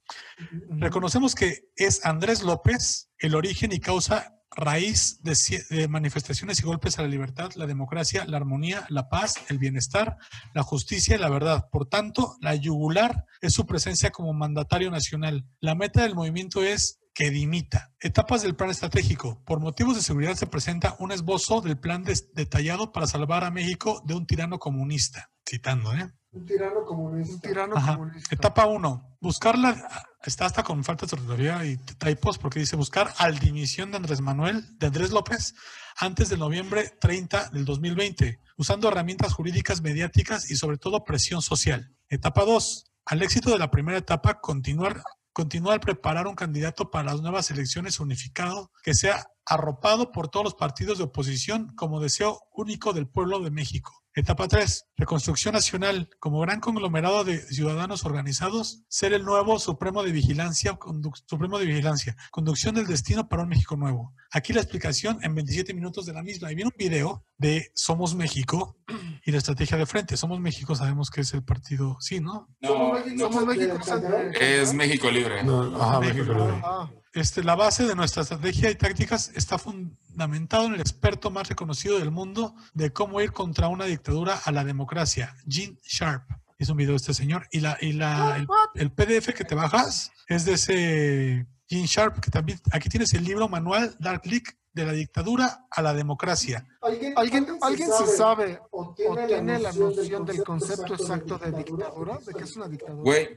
[0.70, 5.36] Reconocemos que es Andrés López el origen y causa raíz de,
[5.70, 10.16] de manifestaciones y golpes a la libertad, la democracia, la armonía, la paz, el bienestar,
[10.54, 11.68] la justicia y la verdad.
[11.70, 15.46] Por tanto, la yugular es su presencia como mandatario nacional.
[15.60, 17.92] La meta del movimiento es que dimita.
[18.00, 19.42] Etapas del plan estratégico.
[19.44, 23.50] Por motivos de seguridad se presenta un esbozo del plan des- detallado para salvar a
[23.50, 25.30] México de un tirano comunista.
[25.46, 26.10] Citando, ¿eh?
[26.32, 27.34] Un tirano comunista.
[27.34, 27.96] Un tirano Ajá.
[27.96, 28.34] comunista.
[28.34, 29.18] Etapa 1.
[29.20, 30.06] Buscarla.
[30.24, 34.22] Está hasta con falta de ortografía y typos porque dice buscar al dimisión de Andrés
[34.22, 35.54] Manuel, de Andrés López,
[35.98, 41.94] antes del noviembre 30 del 2020, usando herramientas jurídicas, mediáticas y sobre todo presión social.
[42.08, 42.86] Etapa 2.
[43.04, 47.50] Al éxito de la primera etapa, continuar, continuar al preparar un candidato para las nuevas
[47.50, 53.08] elecciones unificado que sea arropado por todos los partidos de oposición como deseo único del
[53.08, 53.99] pueblo de México.
[54.14, 54.86] Etapa 3.
[54.96, 56.10] Reconstrucción nacional.
[56.18, 61.66] Como gran conglomerado de ciudadanos organizados, ser el nuevo Supremo de Vigilancia, conduc- Supremo de
[61.66, 62.16] Vigilancia.
[62.32, 64.12] Conducción del destino para un México nuevo.
[64.32, 66.50] Aquí la explicación en 27 minutos de la misma.
[66.50, 68.76] Y viene un video de Somos México
[69.24, 70.16] y la estrategia de frente.
[70.16, 72.48] Somos México, sabemos que es el partido, sí, ¿no?
[72.60, 74.32] No, Somos México, Calderón.
[74.40, 75.44] es México Libre.
[75.44, 76.24] No, ajá, México.
[76.24, 76.60] México Libre.
[76.64, 81.48] Ah, Este, la base de nuestra estrategia y tácticas está fundamentado en el experto más
[81.48, 86.22] reconocido del mundo de cómo ir contra una dictadura a la democracia, Gene Sharp.
[86.58, 87.48] Es un video de este señor.
[87.50, 92.18] Y, la, y la, el, el PDF que te bajas es de ese Gene Sharp,
[92.20, 96.66] que también aquí tienes el libro manual Dark Leak de la dictadura a la democracia.
[96.82, 101.38] ¿Alguien, ¿Alguien, alguien se sabe o o tiene, tiene la noción del del concepto exacto
[101.38, 102.18] de dictadura?
[102.26, 103.02] ¿De qué es una dictadura?
[103.02, 103.36] Güey,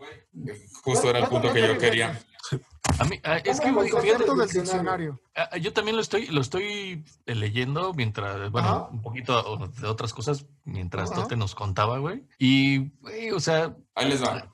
[0.83, 2.19] justo era el punto que yo quería.
[2.99, 4.61] A mí, ah, es que, güey, fíjate, Concepto del diccionario.
[4.61, 5.19] diccionario.
[5.35, 8.87] ah, yo también lo estoy, lo estoy eh, leyendo mientras, bueno, Ajá.
[8.91, 11.21] un poquito o- de otras cosas mientras Ajá.
[11.23, 12.23] Tote nos contaba, güey.
[12.37, 14.51] Y, güey, o sea, Ahí les va.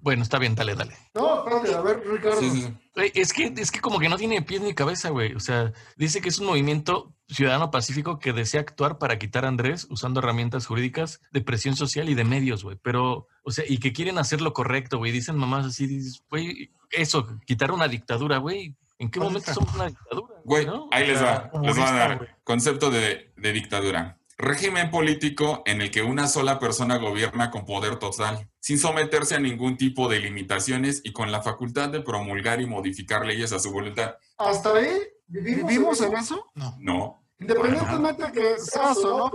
[0.00, 0.96] Bueno, está bien, dale, dale.
[1.14, 2.40] No, espérate, a ver, Ricardo.
[2.40, 2.74] Sí, sí,
[3.14, 5.34] es que, es que como que no tiene pies ni cabeza, güey.
[5.34, 9.48] O sea, dice que es un movimiento ciudadano pacífico que desea actuar para quitar a
[9.48, 12.76] Andrés usando herramientas jurídicas de presión social y de medios, güey.
[12.82, 15.10] Pero, o sea, y que quieren hacer lo correcto, güey.
[15.10, 18.76] Dicen mamás así, dices, güey, eso, quitar una dictadura, güey.
[18.98, 19.54] ¿En qué momento Ahorita.
[19.54, 20.34] somos una dictadura?
[20.44, 20.88] Güey, ¿no?
[20.92, 21.50] ahí les va.
[21.62, 24.18] Les voy a dar concepto de, de dictadura.
[24.36, 29.40] Régimen político en el que una sola persona gobierna con poder total, sin someterse a
[29.40, 33.70] ningún tipo de limitaciones y con la facultad de promulgar y modificar leyes a su
[33.70, 34.16] voluntad.
[34.38, 34.88] Hasta ahí
[35.26, 36.50] vivimos, ¿Vivimos en eso.
[36.54, 36.76] No.
[36.80, 37.24] No.
[37.38, 39.30] Independientemente que sea AMLO,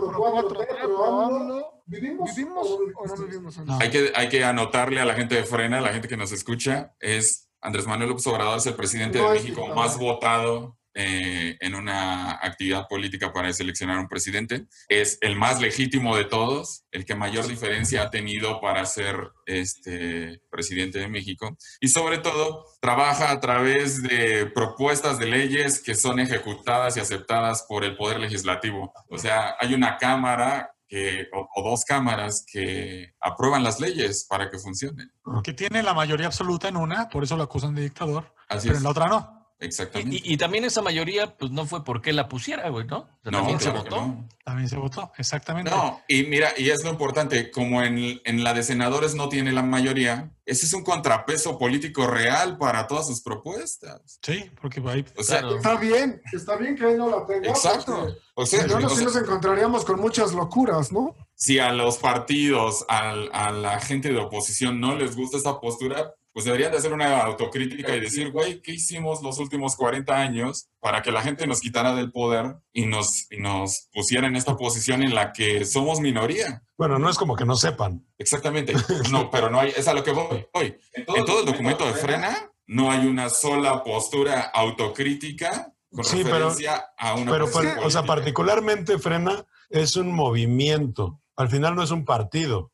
[1.86, 3.74] ¿vivimos, ¿Vivimos o no vivimos en No.
[3.74, 3.82] eso?
[3.84, 6.32] Hay que, hay que anotarle a la gente de Frena, a la gente que nos
[6.32, 11.56] escucha, es Andrés Manuel López Obrador es el presidente No de México más votado eh,
[11.62, 14.68] en una actividad política para seleccionar un presidente.
[14.90, 20.42] Es el más legítimo de todos, el que mayor diferencia ha tenido para ser este
[20.52, 21.56] presidente de México.
[21.80, 27.64] Y sobre todo, trabaja a través de propuestas de leyes que son ejecutadas y aceptadas
[27.70, 28.92] por el Poder Legislativo.
[29.10, 34.50] O sea, hay una cámara que, o, o dos cámaras que aprueban las leyes para
[34.50, 35.10] que funcionen.
[35.46, 38.74] Que tiene la mayoría absoluta en una, por eso lo acusan de dictador, Así pero
[38.74, 38.78] es.
[38.80, 39.39] en la otra no.
[39.62, 40.16] Exactamente.
[40.16, 43.00] Y, y- y también esa mayoría, pues no fue porque la pusiera, güey, ¿no?
[43.00, 43.96] O sea, no, también se claro votó.
[43.98, 44.30] no.
[44.46, 45.70] También se votó, exactamente.
[45.70, 49.52] No, y mira, y es lo importante, como en, en la de senadores no tiene
[49.52, 54.20] la mayoría, ese es un contrapeso político real para todas sus propuestas.
[54.24, 55.58] Sí, porque ahí O sea, Claro.
[55.58, 57.50] Está bien, está bien que él no la tenga.
[57.50, 58.16] exacto.
[58.36, 61.16] O sea, o nos encontraríamos con muchas locuras, ¿no?
[61.36, 66.14] si a los partidos, al- a la gente de oposición no les gusta esta postura,
[66.40, 70.70] pues deberían de hacer una autocrítica y decir, güey, ¿qué hicimos los últimos 40 años
[70.80, 74.56] para que la gente nos quitara del poder y nos, y nos pusiera en esta
[74.56, 76.64] posición en la que somos minoría?
[76.78, 78.08] Bueno, no es como que no sepan.
[78.18, 78.74] Exactamente.
[79.12, 80.48] No, pero no hay, es a lo que voy.
[80.54, 80.78] voy.
[80.94, 86.50] En todo el documento de Frena no hay una sola postura autocrítica con Sí, pero-
[86.50, 91.22] referencia a una Pero, par- o sea, particularmente Frena es un movimiento.
[91.36, 92.72] Al final no es un partido.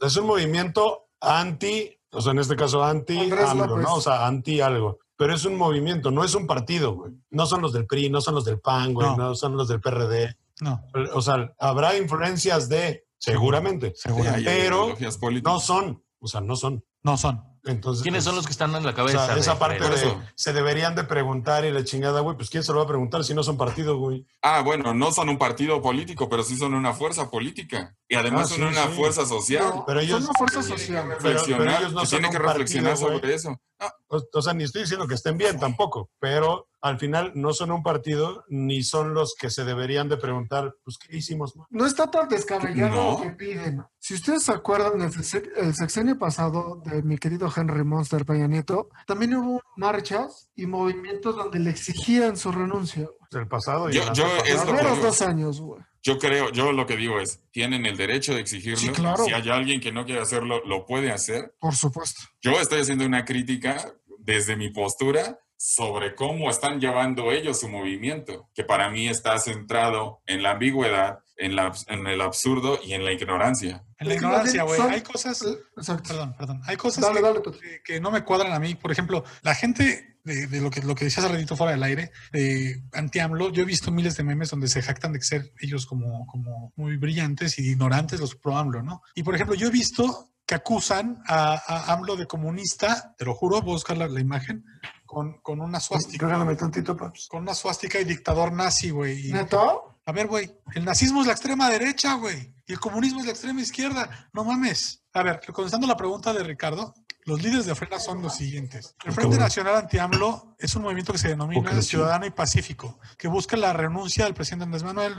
[0.00, 3.84] Es un movimiento anti, o sea, en este caso anti Andrés algo, López.
[3.84, 3.94] ¿no?
[3.94, 4.98] O sea, anti algo.
[5.16, 7.12] Pero es un movimiento, no es un partido, güey.
[7.30, 9.16] No son los del PRI, no son los del PAN, güey, No.
[9.16, 10.36] no, son los del PRD.
[10.60, 10.82] no,
[11.14, 14.44] O sea, habrá influencias de, seguramente, seguramente.
[14.44, 14.94] pero
[15.42, 16.84] no son, o sea, no son.
[17.02, 17.42] No son.
[17.66, 19.26] Entonces, ¿Quiénes son pues, los que están en la o cabeza?
[19.26, 22.72] sea, esa parte de se deberían de preguntar y la chingada, güey, pues quién se
[22.72, 24.24] lo va a preguntar si no son partido, güey.
[24.42, 27.94] Ah, bueno, no son un partido político, pero sí son una fuerza política.
[28.08, 28.92] Y además Ah, son sí, una sí.
[28.96, 29.64] fuerza social.
[29.74, 31.08] No, Pero ellos- son una fuerza social.
[31.08, 33.60] reflexionar, pero ellos no que son tienen que reflexionar partido, sobre eso.
[34.08, 37.70] O, o sea, ni estoy diciendo que estén bien tampoco, pero al final no son
[37.72, 41.54] un partido ni son los que se deberían de preguntar, pues, ¿qué hicimos?
[41.70, 43.10] No está tan descabellado No.
[43.18, 43.82] lo que piden.
[43.98, 49.34] Si ustedes se acuerdan el sexenio pasado de mi querido Henry Monster Peña Nieto, también
[49.34, 53.08] hubo marchas y movimientos donde le exigían su renuncia.
[53.32, 54.44] El pasado y Yo- el yo antepasado.
[54.44, 55.06] es Los lo que primeros digo.
[55.06, 55.82] dos años, güey.
[56.02, 58.76] Yo creo, yo lo que digo es, tienen el derecho de exigirlo.
[58.78, 59.24] Sí, claro.
[59.24, 61.52] Si hay alguien que no quiere hacerlo, lo puede hacer.
[61.58, 62.22] Por supuesto.
[62.40, 68.48] Yo estoy haciendo una crítica desde mi postura sobre cómo están llevando ellos su movimiento,
[68.54, 73.04] que para mí está centrado en la ambigüedad, en, la, en el absurdo y en
[73.04, 73.84] la ignorancia.
[73.98, 74.80] En la ignorancia, güey.
[74.80, 75.42] Hay cosas.
[75.76, 76.08] Exacto.
[76.08, 76.60] Perdón, perdón.
[76.66, 77.58] Hay cosas Dale, que, dale, Toto.
[77.58, 78.74] que- que no me cuadran a mí.
[78.74, 81.82] Por ejemplo, la gente de, de lo que lo que decías hace ratito fuera del
[81.82, 85.86] aire, de anti-AMLO, yo he visto miles de memes donde se jactan de ser ellos
[85.86, 89.02] como, como muy brillantes y ignorantes los pro-AMLO, ¿no?
[89.14, 93.34] Y por ejemplo, yo he visto que acusan a, a AMLO de comunista, te lo
[93.34, 94.64] juro, voy a buscar la, la imagen,
[95.06, 96.26] con, con una suástica.
[96.26, 97.28] Regálame tantito, paps.
[97.28, 99.32] Con una suástica y dictador nazi, güey.
[99.32, 99.96] ¿Neto?
[100.06, 103.32] a ver, güey, el nazismo es la extrema derecha, güey, y el comunismo es la
[103.32, 104.28] extrema izquierda.
[104.32, 105.02] No mames.
[105.12, 108.94] A ver, contestando la pregunta de Ricardo, los líderes de Frena son los siguientes.
[109.04, 109.36] El Frente.
[109.36, 111.82] Nacional Anti-AMLO es un movimiento que se denomina.
[111.82, 115.16] Ciudadano y Pacífico, que busca la renuncia del presidente Andrés Manuel.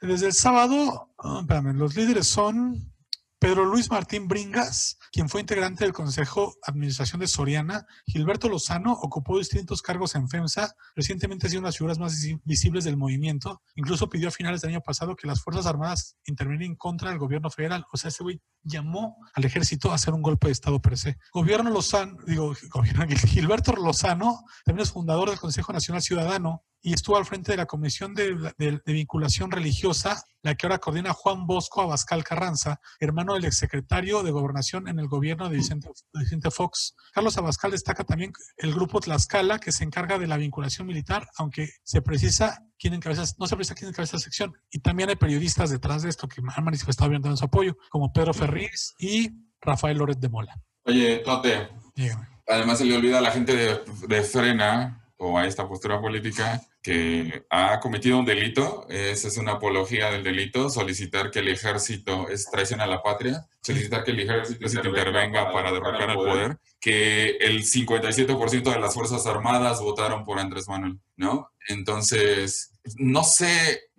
[0.00, 2.92] Desde el sábado, ah, espérame, los líderes son
[3.38, 9.38] Pedro Luis Martín Bringas, quien fue integrante del Consejo Administración de Soriana, Gilberto Lozano ocupó
[9.38, 12.96] distintos cargos en FEMSA, recientemente ha sido una de las figuras más visi- visibles del
[12.96, 17.18] movimiento, incluso pidió a finales del año pasado que las Fuerzas Armadas intervinieran contra del
[17.18, 20.80] gobierno federal, o sea, ese güey llamó al ejército a hacer un golpe de Estado
[20.80, 21.16] per se.
[21.32, 27.16] Gobierno Lozano, digo, gobierno, Gilberto Lozano también es fundador del Consejo Nacional Ciudadano y estuvo
[27.18, 31.46] al frente de la Comisión de, de- de Vinculación Religiosa, la que ahora coordina Juan
[31.46, 36.50] Bosco Abascal Carranza, hermano del exsecretario de Gobernación en el gobierno de Vicente, de Vicente
[36.50, 36.94] Fox.
[37.12, 41.68] Carlos Abascal destaca también el grupo Tlaxcala, que se encarga de la vinculación militar, aunque
[41.82, 44.54] se precisa quién encabeza, no se precisa quién encabeza la sección.
[44.70, 48.32] Y también hay periodistas detrás de esto que han manifestado abiertamente su apoyo, como Pedro
[48.34, 50.60] Ferriz y Rafael Loret de Mola.
[50.84, 52.26] Oye, Tote, Dígame.
[52.46, 56.60] además se le olvida a la gente de, de Frena o a esta postura política
[56.82, 62.28] que ha cometido un delito, esa es una apología del delito, solicitar que el ejército
[62.28, 67.36] es traición a la patria, solicitar que el ejército intervenga para derrocar el poder, que
[67.40, 71.50] el 57% de las Fuerzas Armadas votaron por Andrés Manuel, ¿no?
[71.68, 73.90] Entonces, no sé,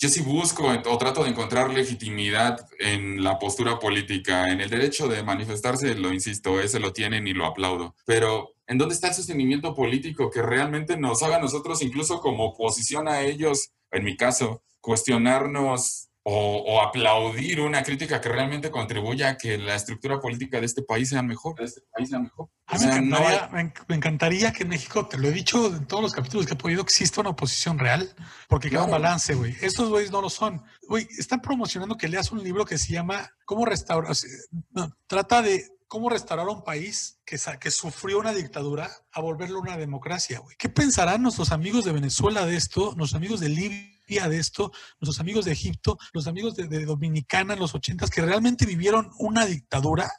[0.00, 5.06] yo sí busco o trato de encontrar legitimidad en la postura política, en el derecho
[5.06, 9.14] de manifestarse, lo insisto, ese lo tienen y lo aplaudo, pero ¿en dónde está el
[9.14, 14.16] sostenimiento político que realmente nos haga a nosotros, incluso como oposición a ellos, en mi
[14.16, 20.58] caso, cuestionarnos o, o aplaudir una crítica que realmente contribuya a que la estructura política
[20.58, 22.48] de este país sea mejor, de este país sea mejor?
[22.66, 25.32] A O mí me sea, no hay- encantaría, me que en México, te lo he
[25.32, 28.08] dicho en todos los capítulos que he podido, exista una oposición real,
[28.48, 29.54] porque queda un balance, güey.
[29.60, 30.62] Estos güeyes no lo son.
[30.88, 34.10] Güey, están promocionando que leas un libro que se llama ¿Cómo restaurar?
[34.10, 34.30] o sea,
[34.70, 35.62] no, trata de
[35.94, 40.56] cómo restaurar un país que, sa- que sufrió una dictadura a volverlo una democracia, güey.
[40.58, 45.20] ¿Qué pensarán nuestros amigos de Venezuela de esto, nuestros amigos de Libia de esto, nuestros
[45.20, 49.46] amigos de Egipto, los amigos de, de Dominicana en los ochentas que realmente vivieron una
[49.46, 50.10] dictadura?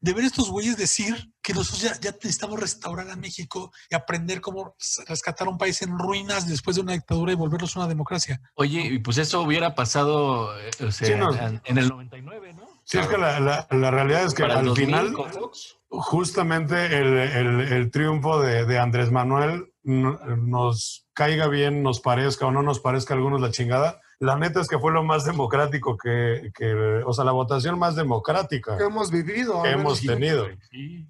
[0.00, 4.42] de ver estos güeyes decir que nosotros ya, ya necesitamos restaurar a México y aprender
[4.42, 4.76] cómo
[5.08, 8.38] rescatar un país en ruinas después de una dictadura y volverlos una democracia.
[8.56, 11.34] Oye, y pues eso hubiera pasado eh, o sea, Sí, no.
[11.34, 12.63] en, en el 99, ¿no?
[12.84, 15.14] Sí, es que la, la- la realidad es que Para al 2000 final,
[15.88, 22.46] justamente el, el- el triunfo de, de Andrés Manuel no- nos caiga bien, nos parezca
[22.46, 24.00] o no nos parezca a algunos la chingada.
[24.20, 27.96] La neta es que fue lo más democrático que, que- o sea, la votación más
[27.96, 29.62] democrática que hemos vivido.
[29.62, 30.46] que hemos tenido.
[30.70, 31.06] Sí.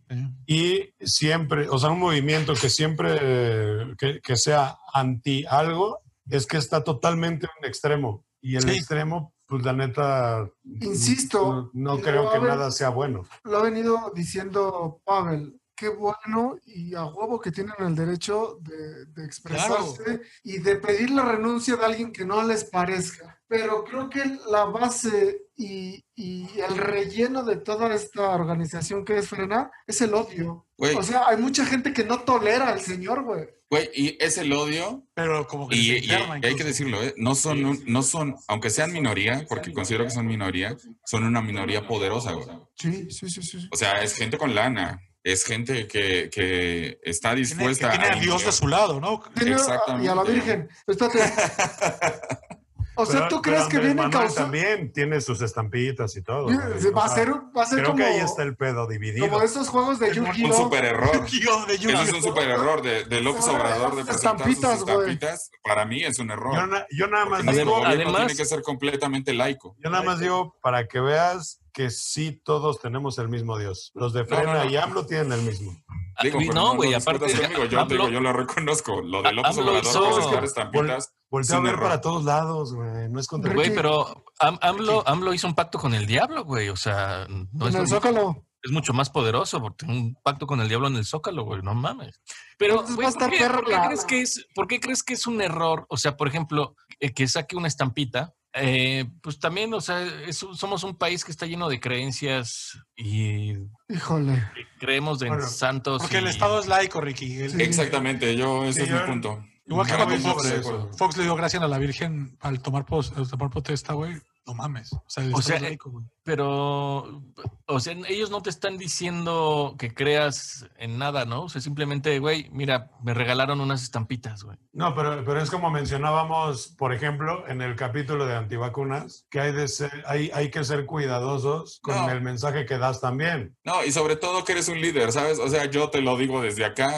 [0.47, 6.47] Y siempre, o sea, un movimiento que siempre eh, que, que sea anti algo es
[6.47, 8.25] que está totalmente en un extremo.
[8.41, 8.71] Y el Sí.
[8.77, 13.23] extremo, pues la neta, Insisto, no, no y creo que nada sea bueno.
[13.45, 15.61] Lo ha venido diciendo Pavel.
[15.77, 21.11] Qué bueno y a huevo que tienen el derecho de, de expresarse y de pedir
[21.11, 23.41] la renuncia de alguien que no les parezca.
[23.47, 29.29] Pero creo que la base y, y el relleno de toda esta organización que es
[29.29, 30.67] Frena es el odio.
[30.77, 30.97] Güey.
[30.97, 33.47] O sea, hay mucha gente que no tolera al señor, güey.
[33.71, 37.15] Güey, y es el odio Pero como que Y, y- y hay que decirlo, ¿eh?
[37.17, 41.41] no son, un- no son, aunque sean minoría, porque considero que son minoría, son una
[41.41, 42.47] minoría poderosa, güey.
[42.77, 43.69] Sí, sí, sí, sí.
[43.73, 48.07] O sea, es gente con lana, es gente que, que está Tiene, que dispuesta tiene
[48.09, 49.23] a Dios de su lado, ¿no?
[49.35, 50.07] Tiene- Exactamente.
[50.07, 50.69] Y a la Virgen.
[50.87, 51.19] Espérate.
[52.97, 54.35] O sea, ¿tú pero crees que Manuel causando...
[54.35, 56.47] también tiene sus estampitas y todo.
[56.49, 59.29] Va a ser, va a ser Creo como, que ahí está el pedo dividido.
[59.29, 60.53] como esos juegos de un Yu-Gi-Oh!
[60.53, 61.27] super error.
[61.27, 64.83] Yo de Eso es un super error de, de López Obrador de presentar sus Estampitas,
[64.83, 64.97] güey.
[65.13, 65.51] estampitas.
[65.63, 66.55] Para mí es un error.
[66.55, 69.77] Yo, na- yo nada más digo, Además- tiene que ser completamente laico.
[69.83, 73.91] yo nada más digo para que veas que sí todos tenemos el mismo Dios.
[73.95, 74.71] Los de Frena no, no.
[74.71, 75.77] y AMLO tienen el mismo.
[76.23, 79.03] Digo, no, güey, aparte, yo, te digo, AMLO- yo lo reconozco.
[79.03, 81.13] Lo de López AMLO Obrador estampitas.
[81.35, 81.83] Voltea a ver error.
[81.83, 83.09] para todos lados, güey.
[83.09, 83.53] No es contra.
[83.53, 86.69] Güey, pero Am- AMLO, AMLO hizo un pacto con el diablo, güey.
[86.69, 88.47] O sea, no es, En el lo- Zócalo.
[88.63, 91.61] es mucho más poderoso porque tiene un pacto con el diablo en el Zócalo, güey.
[91.63, 92.21] No mames.
[92.57, 94.67] Pero, Entonces güey, va a estar ¿por, qué, perro por qué crees que es, ¿por
[94.69, 95.87] qué crees que es un error?
[95.89, 98.33] O sea, por ejemplo, eh, que saque una estampita.
[98.57, 103.55] eh, pues también, o sea, es- somos un país que está lleno de creencias y
[103.89, 104.49] Híjole.
[104.79, 106.03] creemos en Bueno, santos.
[106.03, 107.37] Porque el Estado es laico, Ricky.
[107.41, 107.61] El- Sí.
[107.63, 109.45] Exactamente, yo, ese Sí, es yo- mi punto.
[109.67, 110.91] Igual que Fox, sobre eso.
[110.99, 114.15] Fox le dio gracias a la Virgen al tomar, pos- al tomar protesta, güey.
[114.47, 114.93] No mames.
[114.93, 116.05] O sea, O sea, güey.
[116.23, 117.23] Pero,
[117.67, 121.45] o sea, ellos no te están diciendo que creas en nada, ¿no?
[121.45, 124.59] O sea, simplemente, güey, mira, me regalaron unas estampitas, güey.
[124.75, 129.53] No, pero, pero es como mencionábamos, por ejemplo, en el capítulo de antivacunas, que hay,
[129.53, 132.11] de ser- hay, hay que ser cuidadosos con No.
[132.11, 133.57] el mensaje que das también.
[133.65, 135.39] No, y sobre todo que eres un líder, ¿sabes?
[135.39, 136.93] O sea, yo te lo digo desde acá.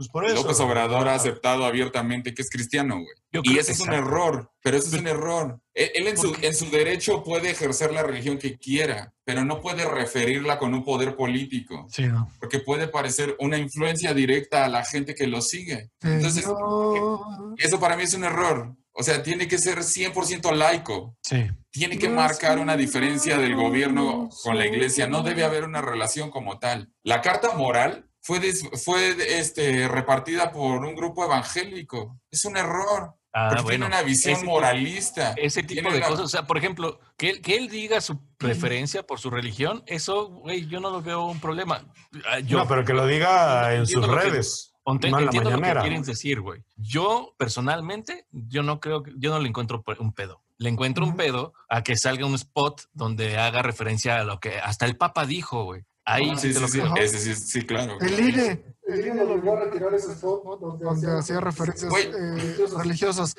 [0.00, 0.34] Pues por eso.
[0.36, 3.14] López Obrador ha aceptado abiertamente que es cristiano, güey.
[3.32, 5.60] Yo Y ese es un error, pero ese es un error.
[5.74, 9.60] Él, él en, su, en su derecho puede ejercer la religión que quiera, pero no
[9.60, 12.30] puede referirla con un poder político, Sí, no.
[12.40, 15.90] porque puede parecer una influencia directa a la gente que lo sigue.
[16.00, 17.20] Entonces, Señor.
[17.58, 18.74] eso para mí es un error.
[18.92, 21.14] O sea, tiene que ser 100% laico.
[21.22, 21.46] Sí.
[21.70, 25.06] Tiene que marcar una diferencia del gobierno con la iglesia.
[25.06, 26.90] No debe haber una relación como tal.
[27.04, 32.18] La carta moral fue, des- fue este, repartida por un grupo evangélico.
[32.30, 33.14] Es un error.
[33.32, 33.86] Ah, porque bueno.
[33.86, 35.34] tiene una visión ese- moralista.
[35.36, 38.20] Ese tipo de una- cosas, o sea, por ejemplo, que él, que él diga su
[38.36, 41.84] preferencia por su religión, eso, güey, yo no lo veo un problema.
[42.28, 44.66] Ah, Yo, no, pero que lo diga en sus que- redes.
[44.82, 46.62] Ponte- no en la entiendo lo que quieren decir, güey.
[46.76, 50.42] Yo, personalmente, yo no creo que, yo no le encuentro un pedo.
[50.56, 54.58] Le encuentro un pedo a que salga un spot donde haga referencia a lo que
[54.58, 55.82] hasta el Papa dijo, güey.
[56.10, 57.98] Ahí sí, Sí, sí, ese sí, sí, claro.
[58.00, 58.64] El INE.
[58.86, 63.36] El INE lo obligó a retirar ese spot donde hacía referencias eh, religiosas.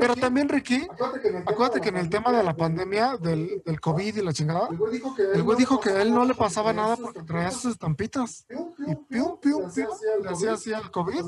[0.00, 0.88] Pero también, Ricky,
[1.46, 5.42] acuérdate que en el tema de la pandemia, del, del COVID y la chingada, el
[5.42, 8.44] güey dijo que a él no le pasaba nada porque traía sus estampitas.
[8.50, 9.90] Y pium, pium, pium,
[10.22, 11.24] le hacía así al COVID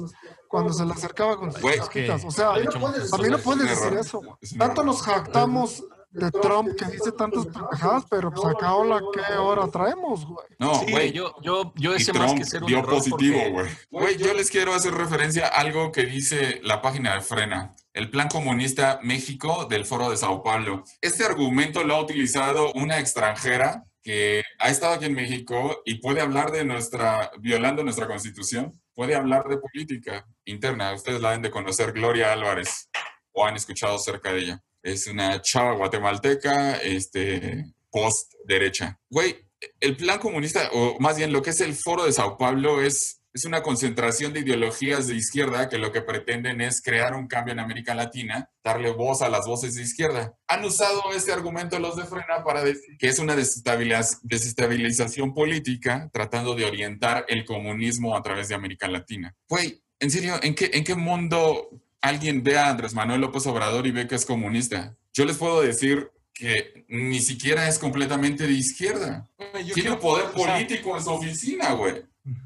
[0.49, 2.23] cuando se le acercaba con sus estampitas.
[2.23, 4.21] que O sea, muchas también no puedes decir eso,
[4.59, 9.69] Tanto nos jactamos de Trump que dice tantas pendejadas, pero pues acá ahora qué hora
[9.69, 10.47] traemos, güey.
[10.59, 11.13] No, Sí, güey.
[11.13, 13.69] yo, yo, yo ese más que ser un dio error positivo, porque- güey.
[13.91, 18.11] Güey, yo les quiero hacer referencia a algo que dice la página de Frena, el
[18.11, 20.83] Plan Comunista México del Foro de Sao Paulo.
[21.01, 26.21] Este argumento lo ha utilizado una extranjera que ha estado aquí en México y puede
[26.23, 30.93] hablar de nuestra, violando nuestra constitución, puede hablar de política interna.
[30.95, 32.89] Ustedes la deben de conocer, Gloria Álvarez,
[33.33, 34.63] o han escuchado cerca de ella.
[34.83, 38.99] Es una chava guatemalteca, este, post-derecha.
[39.11, 39.37] Güey,
[39.81, 43.21] el plan comunista, o más bien lo que es el foro de Sao Paulo, es,
[43.35, 47.53] es una concentración de ideologías de izquierda que lo que pretenden es crear un cambio
[47.53, 50.35] en América Latina, darle voz a las voces de izquierda.
[50.49, 56.09] Han usado este argumento los de Frena para decir que es una desestabiliz- desestabilización política
[56.13, 59.37] tratando de orientar el comunismo a través de América Latina.
[59.49, 61.69] Güey, en serio, ¿en qué, ¿en qué mundo
[62.01, 64.97] alguien ve a Andrés Manuel López Obrador y ve que es comunista?
[65.13, 69.29] Yo les puedo decir que ni siquiera es completamente de izquierda.
[69.53, 72.03] Güey, yo Tiene quiero- poder o sea, político en su oficina, güey.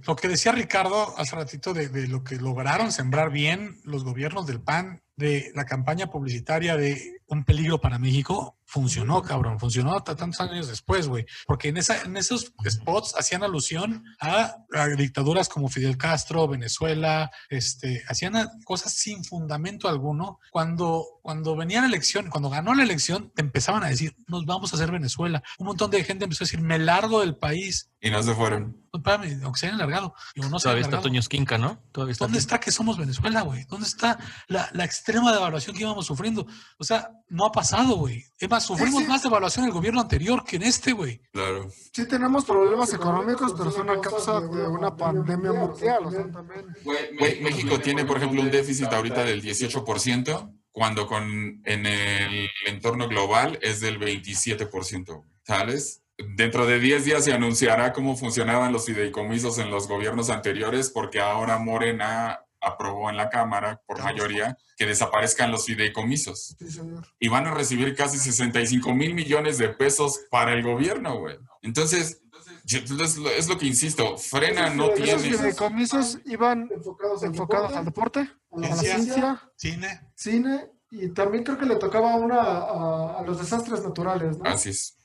[0.07, 4.47] Lo que decía Ricardo hace ratito de, de lo que lograron sembrar bien los gobiernos
[4.47, 10.17] del PAN, de la campaña publicitaria de un peligro para México, funcionó, cabrón, funcionó hasta
[10.17, 11.27] tantos años después, güey.
[11.47, 17.31] Porque en, esa, en esos spots hacían alusión a, a dictaduras como Fidel Castro, Venezuela,
[17.49, 18.35] este, hacían
[18.65, 20.39] cosas sin fundamento alguno.
[20.51, 24.73] Cuando, cuando venía la elección, cuando ganó la elección, te empezaban a decir, nos vamos
[24.73, 25.43] a hacer Venezuela.
[25.59, 27.91] Un montón de gente empezó a decir, me largo del país.
[28.01, 28.85] Y no se fueron.
[28.93, 30.15] No, espérame, aunque se hayan largado.
[30.35, 31.01] Digo, no se Todavía está.
[31.01, 31.83] Toño Esquinca, ¿no?
[31.91, 32.27] Todavía está.
[32.27, 33.65] ¿Dónde está que somos Venezuela, güey?
[33.65, 36.47] ¿Dónde está la, la extrema devaluación que íbamos sufriendo?
[36.79, 38.25] O sea, no ha pasado, güey.
[38.39, 39.09] Es más, sufrimos sí.
[39.09, 41.21] más devaluación en el gobierno anterior que en este, güey.
[41.33, 41.69] Claro.
[41.93, 46.07] Sí tenemos problemas económicos, pero son a causa de una pandemia mundial.
[46.07, 46.67] O sea, también.
[46.85, 53.09] Güey, México tiene, por ejemplo, un déficit ahorita del 18%, cuando con, en el entorno
[53.09, 56.05] global es del 27%, ¿sabes?
[56.17, 61.21] dentro de 10 días se anunciará cómo funcionaban los fideicomisos en los gobiernos anteriores, porque
[61.21, 66.57] ahora Morena aprobó en la Cámara por mayoría que desaparezcan los fideicomisos.
[66.59, 67.07] Sí, señor.
[67.19, 71.39] Y van a recibir casi 65 mil millones de pesos para el gobierno, güey.
[71.63, 72.23] Entonces,
[72.67, 75.37] es lo que insisto, Frena no Esos tiene...
[75.37, 78.21] fideicomisos iban Enfocados al enfocados deporte, al deporte,
[78.53, 78.97] a la Ciencia.
[79.15, 80.01] ciencia, Cine.
[80.15, 84.45] cine y también creo que le tocaba una a, a los desastres naturales, ¿no?
[84.49, 84.97] Así es.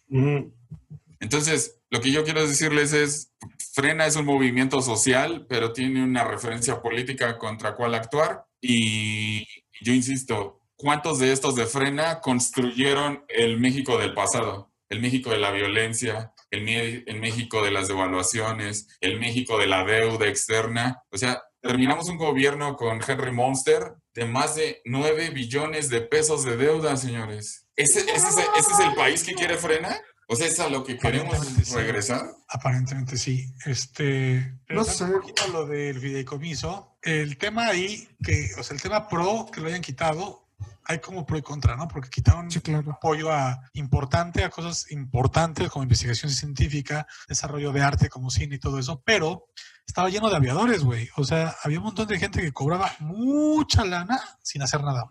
[1.19, 3.31] Entonces, lo que yo quiero decirles es,
[3.73, 8.45] Frena es un movimiento social, pero tiene una referencia política contra cuál actuar.
[8.61, 9.45] Y
[9.81, 14.71] yo insisto, ¿cuántos de estos de Frena construyeron el México del pasado?
[14.89, 19.83] El México de la violencia, el, el México de las devaluaciones, el México de la
[19.83, 21.03] deuda externa.
[21.11, 26.43] O sea, terminamos un gobierno con Henry Monster de más de 9 billones de pesos
[26.43, 27.67] de deuda, señores.
[27.75, 30.01] ¿Ese, ese es, ese es el país que quiere Frena?
[30.31, 31.73] O sea, ¿es a lo que queremos sí.
[31.73, 32.23] regresar?
[32.47, 33.51] Aparentemente sí.
[33.65, 35.03] Este, No regresando sé.
[35.05, 36.97] Un poquito lo del fideicomiso.
[37.01, 40.45] El tema ahí, que, o sea, el tema pro que lo hayan quitado,
[40.83, 41.87] hay como pro y contra, ¿no?
[41.87, 42.91] Porque quitaron Sí, claro.
[42.91, 48.59] apoyo a importante a cosas importantes como investigación científica, desarrollo de arte como cine y
[48.59, 49.47] todo eso, pero
[49.87, 51.09] estaba lleno de aviadores, güey.
[51.15, 55.09] O sea, había un montón de gente que cobraba mucha lana sin hacer nada.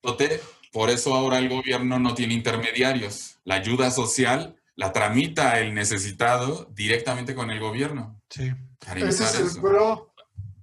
[0.00, 0.40] Tote,
[0.74, 3.38] por eso ahora el gobierno no tiene intermediarios.
[3.44, 8.20] La ayuda social la tramita el necesitado directamente con el gobierno.
[8.28, 8.52] Sí.
[8.96, 10.12] Ese es el pro.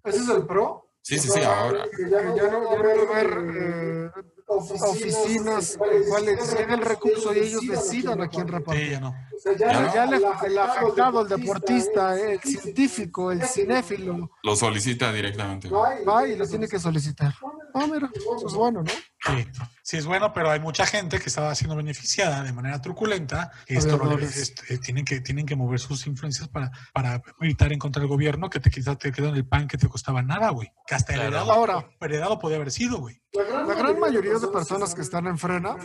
[0.04, 0.90] Ese es el pro.
[1.02, 1.86] Sí, sí, sí, ahora.
[1.96, 4.12] Que ya, no- ya no, va a haber eh,
[4.48, 8.90] oficinas en cuales llega el recurso y ellos decidan a quién Sí, repartir.
[8.92, 9.10] ya no.
[9.10, 9.94] O sea, Ya ya, no.
[9.94, 15.70] Ya le, el el afectado, el el deportista, el científico, el cinéfilo, Lo solicita directamente.
[15.70, 17.34] va y lo tiene que solicitar.
[17.74, 18.92] Ah, mira, eso es bueno, ¿no?
[19.24, 19.48] Sí,
[19.84, 23.52] sí es bueno, pero hay mucha gente que estaba siendo beneficiada de manera truculenta.
[23.68, 24.38] Y esto no le- Aviadores.
[24.38, 28.50] este, tienen, que, tienen que mover sus influencias para, para evitar en contra del gobierno
[28.50, 30.72] que te quizás te quedó en el pan que te costaba nada, güey.
[30.88, 31.28] Que hasta Claro.
[31.30, 31.86] heredado, Ahora.
[32.02, 33.22] heredado podía haber sido, güey.
[33.34, 35.76] La gran mayoría de personas que están en frena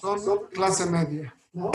[0.00, 1.34] son clase media.
[1.52, 1.70] ¿no?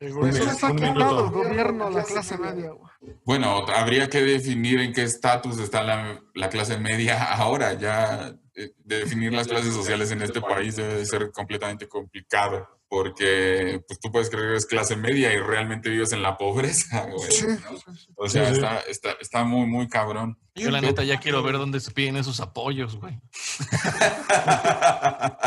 [0.00, 0.94] El Un Eso está el
[1.30, 2.70] gobierno, la clase media.
[2.72, 2.90] güey.
[3.24, 7.74] Bueno, habría que definir en qué estatus está la, la clase media ahora.
[7.74, 8.34] Ya eh,
[8.84, 12.68] definir las clases sociales en este país debe de ser completamente complicado.
[12.88, 17.06] Porque pues, tú puedes creer que eres clase media y realmente vives en la pobreza,
[17.10, 17.30] güey.
[17.30, 17.78] Sí, ¿no?
[18.16, 18.54] O sea, Sí, sí.
[18.60, 20.38] está, está, está muy, muy cabrón.
[20.54, 23.18] Yo la neta ya quiero ver dónde se piden esos apoyos, güey.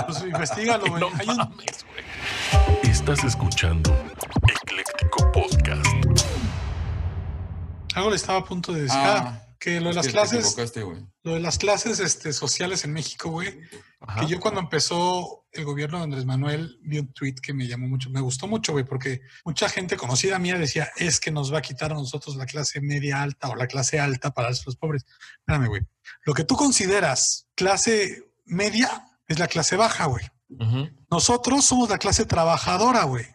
[0.07, 0.99] Pues investigalo, güey.
[1.01, 2.91] No Hay un- mames, güey.
[2.91, 3.95] Estás escuchando
[4.63, 5.85] Ecléctico Podcast.
[7.95, 8.97] algo le estaba a punto de decir.
[8.99, 10.55] Ah, Ah, que lo de las clases,
[11.23, 13.61] lo de las clases este, sociales en México, güey.
[14.19, 17.87] Que yo cuando empezó el gobierno de Andrés Manuel vi un tweet que me llamó
[17.87, 21.57] mucho, me gustó mucho, güey, porque mucha gente conocida mía decía, es que nos va
[21.57, 25.03] a quitar a nosotros la clase media alta o la clase alta para los pobres.
[25.39, 25.81] Espérame, güey.
[26.25, 30.25] Lo que tú consideras clase media es la clase baja, güey.
[31.09, 33.25] Nosotros somos la clase trabajadora, güey.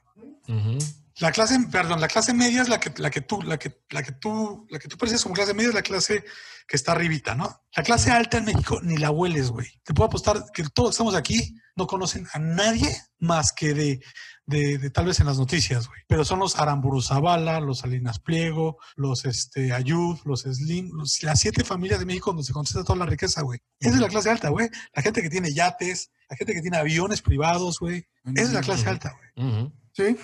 [0.47, 0.79] ujú.
[1.21, 4.03] La clase, perdón, la clase media es la que, la que tú, la que, la
[4.03, 6.25] que tú, la que tú percibes como clase media es la clase
[6.67, 7.63] que está arribita, ¿no?
[7.77, 9.69] La clase alta en México ni la hueles, güey.
[9.85, 14.01] Te puedo apostar que todos estamos aquí no conocen a nadie más que de,
[14.47, 16.01] de, de tal vez en las noticias, güey.
[16.07, 21.41] Pero son los Aramburu Zavala, los Salinas Pliego, los este, Ayud, los Slim, los- las
[21.41, 23.61] siete familias de México donde se concentra toda la riqueza, güey.
[23.79, 24.69] Esa es la clase alta, güey.
[24.95, 28.07] La gente que tiene yates, la gente que tiene aviones privados, güey.
[28.35, 29.49] Esa es la clase alta, güey.
[29.49, 30.17] Ujú, Sí,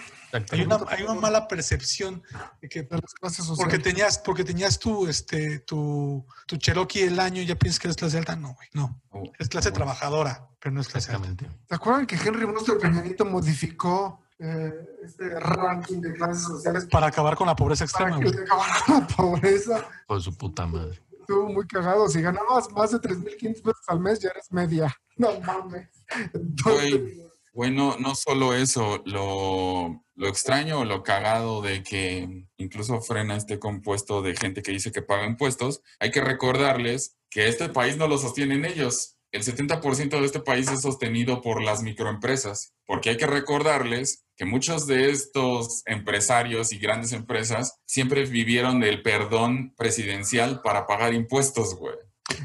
[0.52, 2.22] Hay una, hay una mala percepción
[2.62, 3.82] de que de las clases porque sociales.
[3.82, 7.96] tenías, porque tenías tu, este, tu, tu Cherokee el año y ya piensas que eres
[7.96, 8.36] clase alta.
[8.36, 9.00] No, güey, no.
[9.10, 9.84] Oh, Es clase bueno.
[9.84, 11.28] trabajadora, pero no es clase alta.
[11.68, 14.72] ¿Se acuerdan que Henry Monster Peñanito modificó eh,
[15.04, 18.34] este ranking de clases sociales Para acabar con la pobreza para extrema, que güey.
[18.36, 19.88] se acabara con la pobreza?
[20.06, 21.02] Por su puta madre.
[21.20, 22.08] Estuvo muy cagado.
[22.08, 24.94] Si ganabas más de 3.500 pesos al mes, ya eres media.
[25.16, 25.88] No mames.
[26.34, 27.25] Entonces, Güey,
[27.56, 33.58] bueno, no solo eso, lo, lo extraño o lo cagado de que incluso frena este
[33.58, 38.08] compuesto de gente que dice que paga impuestos, hay que recordarles que este país no
[38.08, 39.16] lo sostienen ellos.
[39.32, 44.44] El 70% de este país es sostenido por las microempresas, porque hay que recordarles que
[44.44, 51.74] muchos de estos empresarios y grandes empresas siempre vivieron del perdón presidencial para pagar impuestos,
[51.74, 51.96] güey.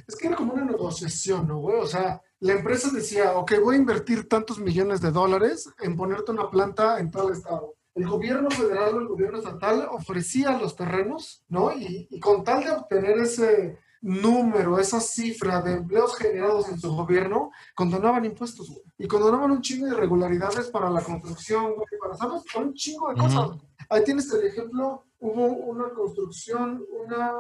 [0.07, 1.82] es que era como una negociación, ¿no, güey?
[1.82, 6.31] O sea, la empresa decía, ok, voy a invertir tantos millones de dólares en ponerte
[6.31, 7.75] una planta en tal estado.
[7.95, 11.71] El gobierno federal o el gobierno estatal ofrecía los terrenos, ¿no?
[11.71, 16.93] Y, y con tal de obtener ese, número, esa cifra de empleos generados en su
[16.93, 18.83] gobierno, condonaban impuestos, güey.
[18.97, 22.41] Y condonaban un chingo de irregularidades para la construcción, güey, para, ¿sabes?
[22.51, 23.51] Para un chingo de cosas.
[23.89, 27.36] Ahí tienes el ejemplo, hubo una construcción, una,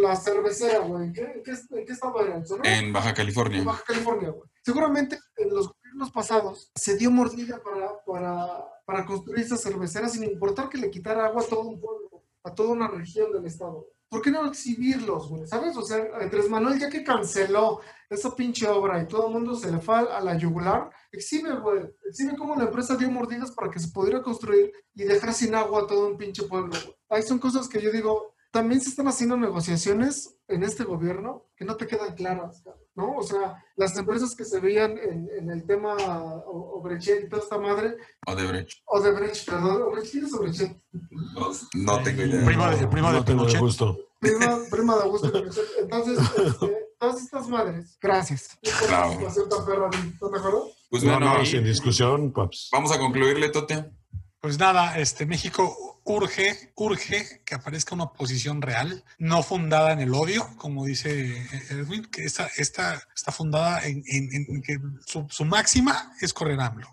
[0.00, 1.04] la cervecera, güey.
[1.04, 2.36] ¿En qué, en qué, en qué estado era?
[2.36, 2.78] ¿En Sonora?
[2.78, 3.58] En Baja California.
[3.58, 4.48] en Baja California, güey.
[4.64, 10.24] Seguramente en los gobiernos pasados se dio mordida para, para, para construir esa cervecera sin
[10.24, 13.86] importar que le quitara agua a todo un pueblo, a toda una región del estado.
[14.08, 15.46] ¿Por qué no exhibirlos, güey?
[15.46, 15.76] ¿Sabes?
[15.76, 19.70] O sea, Andrés Manuel ya que canceló esa pinche obra y todo el mundo se
[19.70, 21.82] le fue a la yugular, exhibe, güey.
[22.08, 25.86] Exhibe cómo la empresa dio mordidas para que se pudiera construir y dejar sin agua
[25.86, 26.96] todo un pinche pueblo, güey.
[27.08, 31.64] Ahí son cosas que yo digo, también se están haciendo negociaciones en este gobierno que
[31.64, 32.62] no te quedan claras,
[32.94, 33.16] ¿no?
[33.16, 35.96] O sea, las empresas que se veían en, en el tema
[36.46, 38.80] Obrechet y toda esta madre, Odebrecht.
[38.86, 40.82] Odebrecht, perdón, Obrechet ¿quién es Obrechet?
[40.92, 42.44] No, no tengo idea.
[42.44, 43.60] Primo de, primo de no tengo de Pinochet.
[43.60, 43.98] gusto.
[44.20, 45.30] Prima, prima de Augusto.
[45.80, 48.56] Entonces, este, todas estas madres, gracias.
[48.62, 50.70] Perra, ¿Estás de acuerdo?
[50.90, 52.68] Pues No, no, y sin discusión, pues.
[52.72, 53.90] vamos a concluirle, Tote.
[54.40, 60.14] Pues nada, este México urge, urge que aparezca una oposición real, no fundada en el
[60.14, 65.44] odio, como dice Edwin, que esta, esta está fundada en, en- en que su, su
[65.44, 66.88] máxima es correr AMLO.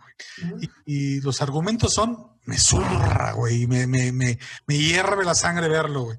[0.86, 4.38] y los argumentos son, me zurra, güey, me, me, me,
[4.68, 6.18] me hierve la sangre verlo, güey.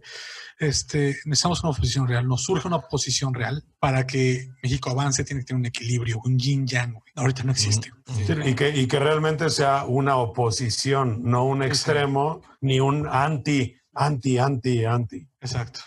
[0.58, 5.40] Este, necesitamos una oposición real, nos surge una oposición real para que México avance, tiene
[5.40, 7.12] que tener un equilibrio, un yin yang, güey.
[7.16, 7.92] Ahorita no existe.
[8.26, 13.74] Sí, y, que, y que realmente sea una oposición, no un extremo, ni un anti,
[13.94, 15.28] anti, anti, anti.
[15.40, 15.80] Exacto.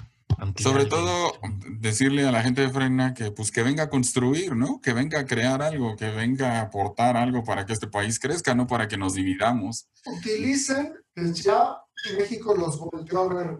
[0.58, 1.34] Sobre todo,
[1.80, 4.80] decirle a la gente de Frena que pues que venga a construir, ¿no?
[4.82, 8.54] Que venga a crear algo, que venga a aportar algo para que este país crezca,
[8.54, 9.88] no para que nos dividamos.
[10.06, 11.78] Utilicen que ya
[12.20, 13.58] México los volvió a ver.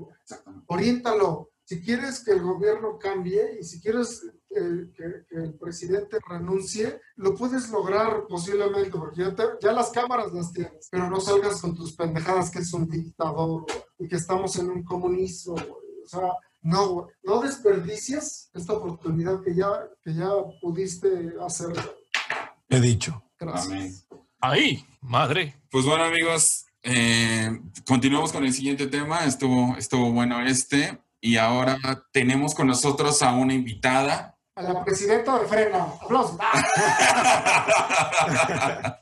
[0.68, 1.50] Oriéntalo.
[1.64, 7.02] Si quieres que el gobierno cambie y si quieres eh, que, que el presidente renuncie,
[7.18, 11.60] lo puedes lograr posiblemente, porque ya, te- ya las cámaras las tienes, pero no salgas
[11.60, 13.66] con tus pendejadas que es un dictador
[14.00, 15.56] y que estamos en un comunismo.
[15.56, 20.30] O sea, no, no desperdicies esta oportunidad que ya, que ya
[20.62, 21.76] pudiste hacer.
[22.70, 23.22] He dicho.
[23.38, 24.08] Gracias.
[24.40, 25.62] Ahí, madre.
[25.70, 29.26] Pues bueno, amigos, eh, continuamos con el siguiente tema.
[29.26, 30.98] Estuvo, estuvo bueno este.
[31.22, 31.78] Y ahora
[32.12, 34.36] tenemos con nosotros a una invitada.
[34.56, 35.86] A la presidenta de Frena.
[36.02, 36.38] Aplausos.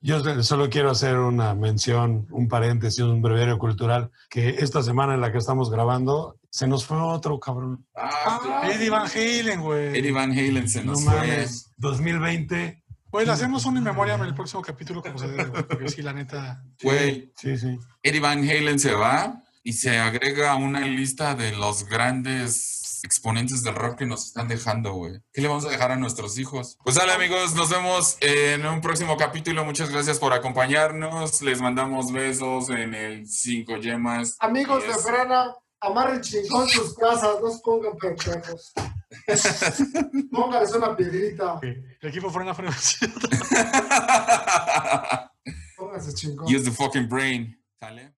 [0.00, 5.14] Yo so- solo quiero hacer una mención, un paréntesis, un breviario cultural, que esta semana
[5.14, 7.84] en la que estamos grabando se nos fue otro cabrón.
[7.96, 8.72] Ah, claro.
[8.72, 9.98] Eddie Van Halen, güey.
[9.98, 11.14] Eddie Van Halen se No nos fue.
[11.14, 12.82] mames, 2020.
[13.16, 15.88] Pues le hacemos un in memoriam en el próximo capítulo, como se debe, güey, porque
[15.88, 16.62] sí, la neta.
[16.82, 17.78] Güey, Sí, sí.
[18.02, 23.62] Eddie Van Halen se va y se agrega a una lista de los grandes exponentes
[23.62, 25.14] del rock que nos están dejando, güey.
[25.32, 26.76] ¿Qué le vamos a dejar a nuestros hijos?
[26.84, 29.64] Pues dale, amigos, nos vemos en un próximo capítulo.
[29.64, 31.40] Muchas gracias por acompañarnos.
[31.40, 34.36] Les mandamos besos en el 5 yemas.
[34.40, 34.92] Amigos de.
[34.92, 38.74] Frena, amarren chingón sus casas, no se pongan pendejos.
[40.32, 42.76] Póngales una piedrita, El equipo frena frena.
[45.76, 46.46] pónganse chingón.
[46.46, 47.56] Use the fucking brain.
[47.78, 48.15] ¿Sale?